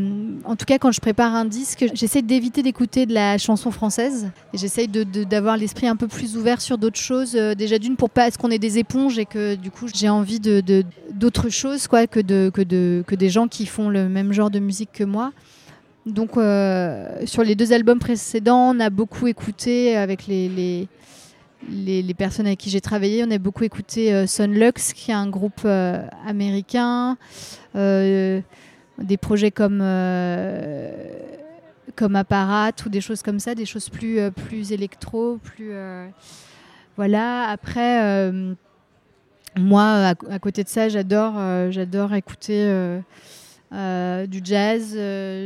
en 0.46 0.56
tout 0.56 0.66
cas 0.66 0.78
quand 0.78 0.92
je 0.92 1.02
prépare 1.02 1.34
un 1.34 1.46
disque, 1.46 1.86
j'essaie 1.96 2.22
d'éviter 2.22 2.62
d'écouter 2.62 3.08
de 3.08 3.14
la 3.16 3.40
chanson 3.40 3.72
française. 3.72 4.30
Et 4.54 4.60
J'essaie 4.60 4.86
d'avoir 4.88 5.58
l'esprit 5.58 5.88
un 5.88 5.96
peu 5.96 6.08
plus 6.08 6.38
ouvert 6.38 6.62
sur 6.62 6.78
d'autres 6.78 7.00
choses. 7.00 7.36
euh, 7.36 7.56
déjà 7.56 7.80
d'une 7.80 7.96
pour 7.96 8.12
pas 8.12 8.28
est-ce 8.28 8.38
qu'on 8.38 8.52
est 8.52 8.60
des 8.60 8.78
éponges 8.78 9.18
et 9.18 9.26
que 9.26 9.56
du 9.56 9.72
coup 9.72 9.88
j'ai 9.92 10.08
envie 10.10 10.40
de, 10.40 10.62
d'autres 11.14 11.50
choses 11.50 11.88
quoi 11.88 12.06
que, 12.06 12.20
de, 12.20 12.52
que, 12.54 12.62
de, 12.62 13.04
que 13.08 13.16
des 13.16 13.30
gens 13.30 13.48
qui 13.48 13.66
font 13.66 13.90
le 13.90 14.08
même 14.08 14.34
genre 14.34 14.52
de 14.52 14.60
musique 14.60 14.92
que 14.94 15.04
moi. 15.04 15.32
Donc 16.06 16.38
euh, 16.38 17.26
sur 17.26 17.44
les 17.44 17.56
deux 17.56 17.74
albums 17.74 18.00
précédents, 18.00 18.76
on 18.76 18.80
a 18.80 18.92
beaucoup 18.92 19.26
écouté 19.26 19.96
avec 19.98 20.28
les, 20.28 20.88
les, 21.70 22.14
personnes 22.14 22.48
avec 22.48 22.60
qui 22.60 22.70
j'ai 22.70 22.82
travaillé, 22.82 23.24
on 23.26 23.32
a 23.32 23.38
beaucoup 23.38 23.64
écouté 23.64 24.14
euh, 24.14 24.26
Sunlux, 24.26 24.94
qui 24.94 25.12
est 25.12 25.16
un 25.16 25.30
groupe 25.30 25.62
euh, 25.66 26.04
américain, 26.26 27.18
euh, 27.76 28.42
des 28.98 29.18
projets 29.18 29.52
comme 29.52 29.80
euh, 29.82 30.92
comme 31.96 32.16
Apparat 32.16 32.72
ou 32.86 32.90
des 32.90 33.02
choses 33.02 33.22
comme 33.22 33.40
ça, 33.40 33.56
des 33.56 33.66
choses 33.66 33.90
plus 33.90 34.20
plus 34.32 34.72
électro, 34.72 35.38
plus 35.44 35.72
voilà. 36.96 37.50
Après. 37.50 38.32
moi, 39.58 40.14
à, 40.30 40.40
côté 40.40 40.64
de 40.64 40.70
ça, 40.70 40.88
j'adore, 40.88 41.34
j'adore 41.72 42.14
écouter 42.14 43.00
du 43.72 44.42
jazz. 44.44 44.98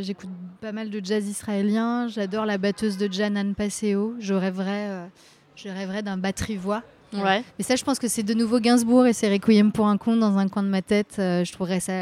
J'écoute 0.01 0.29
pas 0.61 0.71
mal 0.71 0.89
de 0.89 1.03
jazz 1.03 1.27
israélien. 1.27 2.07
J'adore 2.07 2.45
la 2.45 2.57
batteuse 2.57 2.97
de 2.97 3.11
Janan 3.11 3.53
Paseo. 3.55 4.15
Je 4.19 4.33
rêverais, 4.33 5.09
je 5.55 5.69
rêverais 5.69 6.03
d'un 6.03 6.17
batterie-voix. 6.17 6.83
Ouais. 7.13 7.43
Mais 7.57 7.63
ça, 7.63 7.75
je 7.75 7.83
pense 7.83 7.97
que 7.97 8.07
c'est 8.07 8.23
de 8.23 8.33
nouveau 8.33 8.59
Gainsbourg 8.59 9.05
et 9.05 9.13
c'est 9.13 9.31
Requiem 9.31 9.71
pour 9.71 9.87
un 9.87 9.97
con 9.97 10.17
dans 10.17 10.37
un 10.37 10.49
coin 10.49 10.63
de 10.63 10.67
ma 10.67 10.81
tête. 10.81 11.13
je 11.17 11.51
trouverais 11.51 11.79
ça 11.79 11.93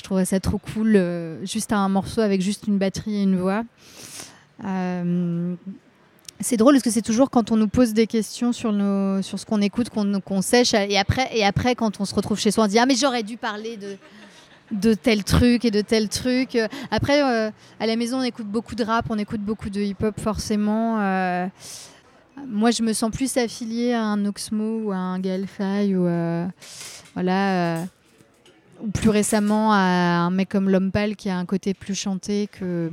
je 0.00 0.04
trouverais 0.04 0.24
ça 0.24 0.40
trop 0.40 0.58
cool, 0.58 0.96
euh, 0.96 1.44
juste 1.44 1.72
un 1.72 1.88
morceau 1.90 2.22
avec 2.22 2.40
juste 2.40 2.66
une 2.66 2.78
batterie 2.78 3.16
et 3.16 3.22
une 3.22 3.38
voix. 3.38 3.64
Euh, 4.64 5.54
c'est 6.40 6.56
drôle 6.56 6.74
parce 6.74 6.84
que 6.84 6.90
c'est 6.90 7.02
toujours 7.02 7.28
quand 7.28 7.50
on 7.50 7.56
nous 7.56 7.68
pose 7.68 7.92
des 7.92 8.06
questions 8.06 8.52
sur, 8.52 8.72
nos, 8.72 9.20
sur 9.20 9.38
ce 9.38 9.44
qu'on 9.44 9.60
écoute 9.60 9.88
qu'on 9.90 10.42
sèche. 10.42 10.72
Et 10.72 10.96
après, 10.96 11.28
et 11.36 11.44
après, 11.44 11.74
quand 11.74 12.00
on 12.00 12.06
se 12.06 12.14
retrouve 12.14 12.38
chez 12.38 12.50
soi, 12.50 12.64
on 12.64 12.66
dit 12.66 12.78
Ah, 12.78 12.86
mais 12.86 12.94
j'aurais 12.94 13.22
dû 13.22 13.36
parler 13.36 13.76
de, 13.76 13.98
de 14.70 14.94
tel 14.94 15.22
truc 15.22 15.66
et 15.66 15.70
de 15.70 15.82
tel 15.82 16.08
truc. 16.08 16.56
Après, 16.90 17.22
euh, 17.22 17.50
à 17.78 17.86
la 17.86 17.96
maison, 17.96 18.20
on 18.20 18.22
écoute 18.22 18.46
beaucoup 18.46 18.74
de 18.74 18.84
rap, 18.84 19.04
on 19.10 19.18
écoute 19.18 19.42
beaucoup 19.42 19.68
de 19.68 19.82
hip-hop, 19.82 20.18
forcément. 20.18 20.98
Moi, 22.48 22.70
je 22.70 22.82
me 22.82 22.92
sens 22.92 23.10
plus 23.10 23.36
affiliée 23.36 23.92
à 23.92 24.04
un 24.04 24.24
Oxmo 24.26 24.80
ou 24.84 24.92
à 24.92 24.96
un 24.96 25.18
Gaël 25.18 25.46
Faye 25.46 25.96
ou 25.96 26.08
voilà 27.14 27.86
ou 28.82 28.90
plus 28.90 29.10
récemment 29.10 29.72
à 29.72 29.78
un 29.78 30.30
mec 30.30 30.48
comme 30.48 30.68
L'Homme 30.70 30.90
Pâle 30.90 31.16
qui 31.16 31.28
a 31.28 31.36
un 31.36 31.44
côté 31.44 31.74
plus 31.74 31.94
chanté 31.94 32.48
que, 32.50 32.90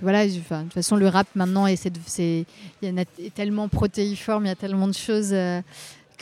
voilà. 0.00 0.26
de 0.26 0.32
toute 0.32 0.72
façon, 0.72 0.96
le 0.96 1.08
rap 1.08 1.26
maintenant 1.34 1.66
est, 1.66 1.88
c'est, 2.06 2.46
tellement 3.34 3.68
protéiforme, 3.68 4.44
il 4.44 4.48
y 4.48 4.52
a 4.52 4.56
tellement 4.56 4.88
de 4.88 4.94
choses 4.94 5.30
euh, 5.32 5.60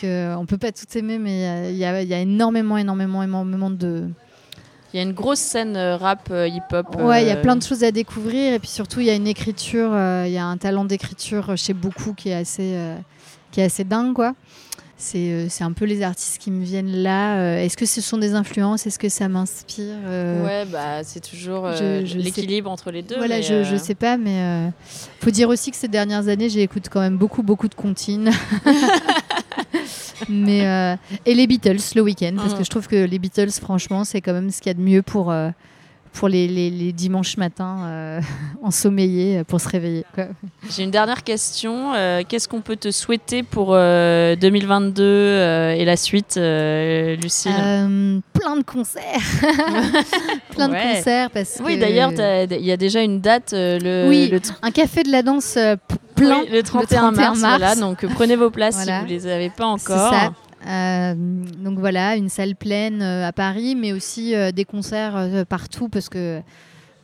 qu'on 0.01 0.41
ne 0.41 0.47
peut 0.47 0.59
pas 0.59 0.73
tout 0.73 0.87
aimer, 0.97 1.19
mais 1.19 1.73
il 1.73 1.77
y 1.77 1.85
a 1.85 2.21
énormément, 2.21 2.79
énormément, 2.79 3.23
énormément 3.23 3.71
de. 3.71 4.09
Il 4.95 4.99
y 4.99 5.01
a 5.01 5.03
une 5.03 5.13
grosse 5.13 5.41
scène 5.41 5.77
euh, 5.77 5.97
rap 5.97 6.29
euh, 6.31 6.49
hip-hop. 6.49 6.97
Ouais, 7.01 7.25
il 7.25 7.29
y 7.29 7.33
a 7.33 7.37
plein 7.37 7.57
de 7.57 7.63
choses 7.63 7.85
à 7.85 7.91
découvrir 7.91 8.55
et 8.55 8.59
puis 8.59 8.69
surtout 8.69 9.01
il 9.01 9.07
y 9.07 9.11
a 9.11 9.15
une 9.15 9.27
écriture, 9.27 9.91
il 10.25 10.31
y 10.31 10.39
a 10.39 10.47
un 10.47 10.57
talent 10.57 10.85
d'écriture 10.85 11.57
chez 11.57 11.75
beaucoup 11.75 12.15
qui 12.15 12.31
est 12.31 12.35
assez, 12.35 12.79
qui 13.51 13.61
est 13.61 13.65
assez 13.65 13.85
dingue 13.85 14.15
quoi. 14.15 14.35
Euh, 15.15 15.47
c'est 15.49 15.65
un 15.65 15.73
peu 15.73 15.85
les 15.85 16.03
artistes 16.03 16.39
qui 16.39 16.51
me 16.51 16.65
viennent 16.65 17.03
là. 17.03 17.39
Euh, 17.39 17.59
est-ce 17.59 17.77
que 17.77 17.87
ce 17.87 18.01
sont 18.01 18.19
des 18.19 18.35
influences? 18.35 18.87
Est-ce 18.87 18.99
que 18.99 19.09
ça 19.09 19.29
m'inspire? 19.29 19.97
Euh? 20.07 20.45
Ouais, 20.45 20.65
bah, 20.71 21.03
c'est 21.03 21.21
toujours 21.21 21.69
l'équilibre 21.69 22.71
entre 22.71 22.91
les 22.91 23.03
deux. 23.03 23.17
Voilà, 23.17 23.41
je, 23.41 23.65
je 23.65 23.77
sais 23.77 23.95
pas, 23.95 24.17
mais 24.17 24.71
faut 25.21 25.31
dire 25.31 25.49
aussi 25.49 25.71
que 25.71 25.77
ces 25.77 25.89
dernières 25.89 26.29
années, 26.29 26.49
j'écoute 26.49 26.89
quand 26.91 27.01
même 27.01 27.17
beaucoup, 27.17 27.43
beaucoup 27.43 27.69
de 27.69 27.75
comptines. 27.75 28.31
mais, 30.29 30.97
et 31.27 31.35
les 31.35 31.47
Beatles 31.47 31.77
le 31.95 32.03
week-end, 32.03 32.35
parce 32.37 32.55
que 32.55 32.61
mm. 32.61 32.65
je 32.65 32.71
trouve 32.71 32.89
que 32.89 33.05
les 33.05 33.19
Beatles, 33.19 33.51
franchement, 33.51 34.05
c'est 34.05 34.21
quand 34.21 34.33
même 34.33 34.51
ce 34.51 34.61
qu'il 34.61 34.71
y 34.71 34.75
a 34.75 34.75
de 34.75 34.83
mieux 34.83 35.03
pour 35.03 35.33
pour 36.15 36.29
les, 36.29 36.47
les, 36.47 36.93
dimanches 36.93 37.37
matins 37.37 37.81
euh, 37.85 38.21
ensommeillés 38.63 39.39
euh, 39.39 39.45
pour 39.45 39.61
se 39.61 39.69
réveiller. 39.69 40.05
J'ai 40.71 40.85
une 40.85 40.91
dernière 40.91 41.25
question. 41.25 41.93
Euh, 41.95 42.23
qu'est-ce 42.27 42.49
qu'on 42.49 42.61
peut 42.61 42.77
te 42.77 42.91
souhaiter 42.91 43.43
pour 43.43 43.73
2022 43.73 45.03
et 45.77 45.85
la 45.85 45.97
suite, 45.97 46.37
Lucille? 46.37 47.53
Plein 48.33 48.57
de 48.57 48.63
concerts. 48.65 49.03
plein 50.51 50.69
de 50.69 50.75
concerts. 50.75 51.31
Parce 51.31 51.61
oui, 51.65 51.77
d'ailleurs, 51.79 52.13
il 52.13 52.65
y 52.65 52.73
a 52.73 52.77
déjà 52.77 53.03
une 53.03 53.21
date. 53.21 53.53
le, 53.53 54.07
oui, 54.09 54.33
un 54.63 54.71
café 54.71 55.03
de 55.03 55.11
la 55.11 55.23
danse 55.23 55.59
plein. 56.15 56.45
le, 56.51 56.63
31 56.63 57.11
mars, 57.13 57.39
Voilà, 57.41 57.75
donc 57.77 58.07
prenez 58.15 58.37
vos 58.37 58.51
places 58.51 58.83
si 58.83 58.91
vous 58.91 59.05
ne 59.05 59.09
les 59.09 59.27
avez 59.27 59.51
pas 59.51 59.67
encore. 59.67 60.13
Ça. 60.13 60.33
Euh, 60.67 61.15
donc 61.59 61.79
voilà, 61.79 62.17
une 62.17 62.29
salle 62.29 62.57
pleine 62.57 63.03
euh, 63.03 63.27
à 63.27 63.33
Paris, 63.33 63.75
mais 63.75 63.93
aussi 63.93 64.35
euh, 64.35 64.51
des 64.51 64.65
concerts 64.65 65.45
partout 65.49 65.89
parce 65.89 66.09
que 66.09 66.41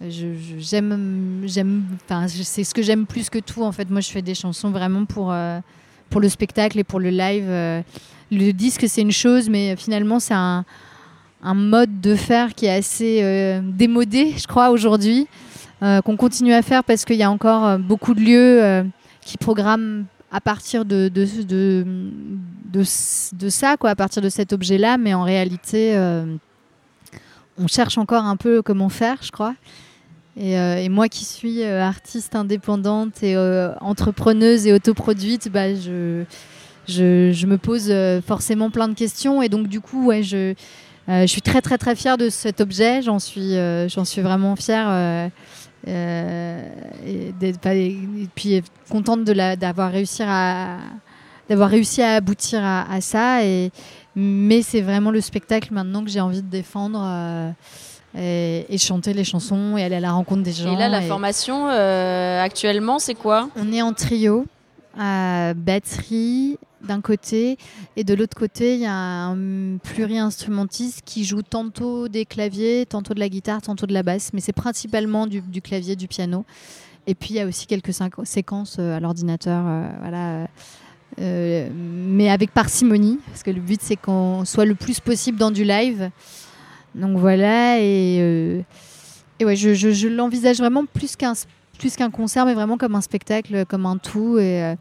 j'aime, 0.00 1.42
j'aime, 1.44 1.84
enfin 2.04 2.26
c'est 2.28 2.64
ce 2.64 2.72
que 2.72 2.82
j'aime 2.82 3.06
plus 3.06 3.28
que 3.28 3.38
tout 3.38 3.62
en 3.62 3.72
fait. 3.72 3.90
Moi, 3.90 4.00
je 4.00 4.10
fais 4.10 4.22
des 4.22 4.34
chansons 4.34 4.70
vraiment 4.70 5.04
pour 5.04 5.34
pour 6.08 6.20
le 6.20 6.28
spectacle 6.28 6.78
et 6.78 6.84
pour 6.84 7.00
le 7.00 7.10
live. 7.10 7.46
le 8.30 8.52
disque, 8.52 8.86
c'est 8.88 9.02
une 9.02 9.12
chose, 9.12 9.48
mais 9.48 9.76
finalement, 9.76 10.18
c'est 10.20 10.34
un, 10.34 10.64
un, 11.42 11.54
mode 11.54 12.00
de 12.00 12.16
faire 12.16 12.54
qui 12.54 12.66
est 12.66 12.74
assez 12.74 13.60
démodé, 13.62 14.34
je 14.38 14.46
crois, 14.46 14.70
aujourd'hui, 14.70 15.28
qu'on 15.80 16.16
continue 16.16 16.54
à 16.54 16.62
faire 16.62 16.82
parce 16.82 17.04
qu'il 17.04 17.16
y 17.16 17.22
a 17.22 17.30
encore 17.30 17.78
beaucoup 17.78 18.14
de 18.14 18.20
lieux 18.20 18.84
qui 19.30 19.38
programment 19.38 20.06
à 20.32 20.40
partir 20.40 20.84
de, 20.84 21.08
de, 21.08 21.24
de, 21.44 21.86
de, 22.72 23.48
ça, 23.48 23.76
quoi, 23.76 23.90
à 23.90 23.94
partir 23.94 24.20
de 24.20 24.28
cet 24.28 24.52
objet-là, 24.52 24.98
mais 24.98 25.14
en 25.14 25.22
réalité, 25.22 25.96
euh, 25.96 26.24
on 27.56 27.68
cherche 27.68 27.96
encore 27.96 28.24
un 28.24 28.36
peu 28.36 28.60
comment 28.60 28.88
faire, 28.88 29.18
je 29.22 29.30
crois. 29.30 29.54
Et, 30.36 30.58
euh, 30.58 30.88
moi 30.90 31.08
qui 31.08 31.24
suis 31.24 31.62
euh, 31.62 31.80
artiste 31.80 32.34
indépendante 32.34 33.22
et 33.22 33.36
entrepreneuse 33.80 34.66
et 34.66 34.72
autoproduite, 34.72 35.48
bah, 35.48 35.74
je, 35.76 36.24
je, 36.88 37.30
je, 37.32 37.46
me 37.46 37.56
pose 37.56 37.92
forcément 38.26 38.70
plein 38.70 38.88
de 38.88 38.94
questions. 38.94 39.42
Et 39.42 39.48
donc, 39.48 39.68
du 39.68 39.80
coup, 39.80 40.06
ouais, 40.06 40.24
je, 40.24 40.54
je 41.06 41.26
suis 41.26 41.42
très, 41.42 41.60
très, 41.60 41.78
très 41.78 41.94
fière 41.94 42.18
de 42.18 42.30
cet 42.30 42.60
objet. 42.60 43.00
J'en 43.02 43.20
suis, 43.20 43.54
j'en 43.88 44.04
suis 44.04 44.22
vraiment 44.22 44.56
fière. 44.56 45.30
Euh, 45.88 46.62
et, 47.06 47.32
et, 47.38 48.28
puis 48.34 48.62
contente 48.90 49.24
d'avoir 49.24 49.90
réussi 49.90 50.22
à 50.22 50.76
d'avoir 51.48 51.70
réussi 51.70 52.02
à 52.02 52.16
aboutir 52.16 52.60
à, 52.62 53.00
ça. 53.00 53.44
Et 53.44 53.70
mais 54.14 54.62
c'est 54.62 54.82
vraiment 54.82 55.10
le 55.10 55.20
spectacle 55.20 55.72
maintenant 55.72 56.04
que 56.04 56.10
j'ai 56.10 56.20
envie 56.20 56.42
de 56.42 56.48
défendre 56.48 57.00
euh, 57.02 57.50
et, 58.68 58.78
chanter 58.78 59.14
les 59.14 59.24
chansons 59.24 59.76
et 59.76 59.84
aller 59.84 59.96
à 59.96 60.00
la 60.00 60.12
rencontre 60.12 60.42
des 60.42 60.52
gens 60.52 60.72
et 60.72 60.76
là 60.76 60.88
la 60.88 61.00
formation 61.00 61.68
euh, 61.68 62.42
actuellement 62.42 62.98
c'est 62.98 63.14
quoi? 63.14 63.48
On 63.56 63.72
est 63.72 63.82
en 63.82 63.92
trio 63.92 64.46
à 64.98 65.54
batterie 65.54 66.58
d'un 66.82 67.00
côté 67.00 67.58
et 67.96 68.04
de 68.04 68.14
l'autre 68.14 68.36
côté 68.36 68.74
il 68.74 68.80
y 68.80 68.86
a 68.86 68.94
un 68.94 69.76
pluri-instrumentiste 69.78 71.02
qui 71.04 71.24
joue 71.24 71.42
tantôt 71.42 72.08
des 72.08 72.24
claviers, 72.24 72.86
tantôt 72.86 73.14
de 73.14 73.20
la 73.20 73.28
guitare, 73.28 73.62
tantôt 73.62 73.86
de 73.86 73.92
la 73.92 74.02
basse, 74.02 74.32
mais 74.32 74.40
c'est 74.40 74.52
principalement 74.52 75.26
du, 75.26 75.42
clavier, 75.62 75.96
du 75.96 76.08
piano. 76.08 76.44
Et 77.06 77.14
puis 77.14 77.30
il 77.30 77.36
y 77.36 77.40
a 77.40 77.46
aussi 77.46 77.66
quelques 77.66 77.92
séquences 78.24 78.76
euh, 78.78 78.96
à 78.96 79.00
l'ordinateur, 79.00 79.64
euh, 79.66 79.88
voilà, 80.00 80.46
euh, 81.18 81.68
mais 81.74 82.30
avec 82.30 82.52
parcimonie, 82.52 83.18
parce 83.26 83.42
que 83.42 83.50
le 83.50 83.60
but 83.60 83.80
c'est 83.82 83.96
qu'on 83.96 84.44
soit 84.44 84.66
le 84.66 84.74
plus 84.74 85.00
possible 85.00 85.38
dans 85.38 85.50
du 85.50 85.64
live. 85.64 86.10
Donc 86.94 87.18
voilà, 87.18 87.80
et, 87.80 88.64
et 89.38 89.44
ouais, 89.44 89.56
je, 89.56 89.74
je, 89.74 90.08
l'envisage 90.08 90.58
vraiment 90.58 90.84
plus 90.86 91.16
qu'un 91.16 91.34
plus 91.78 91.96
qu'un 91.96 92.10
concert, 92.10 92.44
mais 92.44 92.54
vraiment 92.54 92.76
comme 92.76 92.94
un 92.94 93.00
spectacle, 93.00 93.64
comme 93.64 93.86
un 93.86 93.96
tout. 93.96 94.38
Et, 94.38 94.74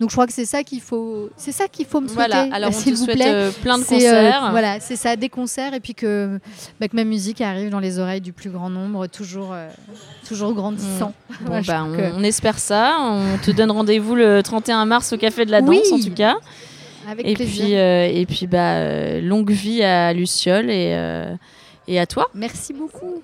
donc 0.00 0.10
je 0.10 0.14
crois 0.14 0.26
que 0.26 0.32
c'est 0.32 0.44
ça 0.44 0.62
qu'il 0.64 0.80
faut, 0.80 1.30
c'est 1.36 1.52
ça 1.52 1.68
qu'il 1.68 1.86
faut 1.86 2.00
me 2.00 2.08
souhaiter. 2.08 2.30
Voilà, 2.30 2.54
alors 2.54 2.70
on 2.70 2.90
te 2.90 2.94
souhaite 2.96 3.20
euh, 3.20 3.50
plein 3.62 3.78
de 3.78 3.84
euh, 3.84 3.86
concerts. 3.86 4.48
voilà, 4.50 4.80
c'est 4.80 4.96
ça, 4.96 5.14
des 5.16 5.28
concerts 5.28 5.74
et 5.74 5.80
puis 5.80 5.94
que, 5.94 6.40
bah, 6.80 6.88
que, 6.88 6.96
ma 6.96 7.04
musique 7.04 7.40
arrive 7.40 7.70
dans 7.70 7.78
les 7.78 7.98
oreilles 7.98 8.20
du 8.20 8.32
plus 8.32 8.50
grand 8.50 8.70
nombre, 8.70 9.06
toujours, 9.06 9.50
euh, 9.52 9.68
toujours 10.26 10.52
grandissant. 10.52 11.12
Mm. 11.30 11.34
Bon, 11.44 11.60
bah, 11.66 11.86
on, 12.16 12.22
espère 12.22 12.58
ça. 12.58 12.96
On 13.00 13.38
te 13.38 13.50
donne 13.50 13.70
rendez-vous 13.70 14.14
le 14.14 14.42
31 14.42 14.84
mars 14.86 15.12
au 15.12 15.16
Café 15.16 15.44
de 15.44 15.50
la 15.50 15.60
Danse 15.60 15.92
en 15.92 15.98
tout 15.98 16.14
cas. 16.14 16.36
Avec 17.08 17.26
et 17.28 17.34
plaisir. 17.34 17.64
puis 17.64 17.72
et 17.74 18.26
puis 18.26 18.46
bah 18.46 19.20
longue 19.20 19.50
vie 19.50 19.82
à 19.82 20.14
Luciole 20.14 20.70
et 20.70 20.96
et 21.86 22.00
à 22.00 22.06
toi. 22.06 22.30
Merci 22.34 22.72
beaucoup. 22.72 23.20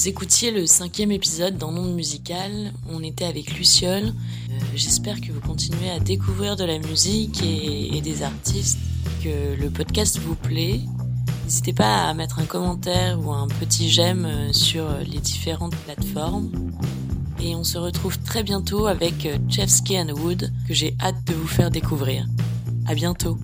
Vous 0.00 0.08
écoutiez 0.08 0.50
le 0.50 0.64
cinquième 0.64 1.12
épisode 1.12 1.58
dans 1.58 1.72
Monde 1.72 1.94
Musical. 1.94 2.72
On 2.88 3.02
était 3.02 3.26
avec 3.26 3.58
Luciole. 3.58 4.06
Euh, 4.06 4.58
j'espère 4.74 5.20
que 5.20 5.30
vous 5.30 5.40
continuez 5.40 5.90
à 5.90 6.00
découvrir 6.00 6.56
de 6.56 6.64
la 6.64 6.78
musique 6.78 7.42
et, 7.42 8.00
des 8.00 8.22
artistes, 8.22 8.78
que 9.22 9.60
le 9.60 9.68
podcast 9.68 10.18
vous 10.18 10.36
plaît. 10.36 10.80
N'hésitez 11.44 11.74
pas 11.74 12.08
à 12.08 12.14
mettre 12.14 12.38
un 12.38 12.46
commentaire 12.46 13.20
ou 13.20 13.30
un 13.30 13.46
petit 13.46 13.90
j'aime 13.90 14.24
euh, 14.24 14.54
sur 14.54 14.88
les 15.00 15.18
différentes 15.18 15.76
plateformes. 15.76 16.50
Et 17.38 17.54
on 17.54 17.62
se 17.62 17.76
retrouve 17.76 18.18
très 18.20 18.42
bientôt 18.42 18.86
avec 18.86 19.28
Chefsky 19.50 20.00
and 20.00 20.14
Wood 20.16 20.50
que 20.66 20.72
j'ai 20.72 20.96
hâte 20.98 21.22
de 21.26 21.34
vous 21.34 21.46
faire 21.46 21.70
découvrir. 21.70 22.26
À 22.86 22.94
bientôt. 22.94 23.36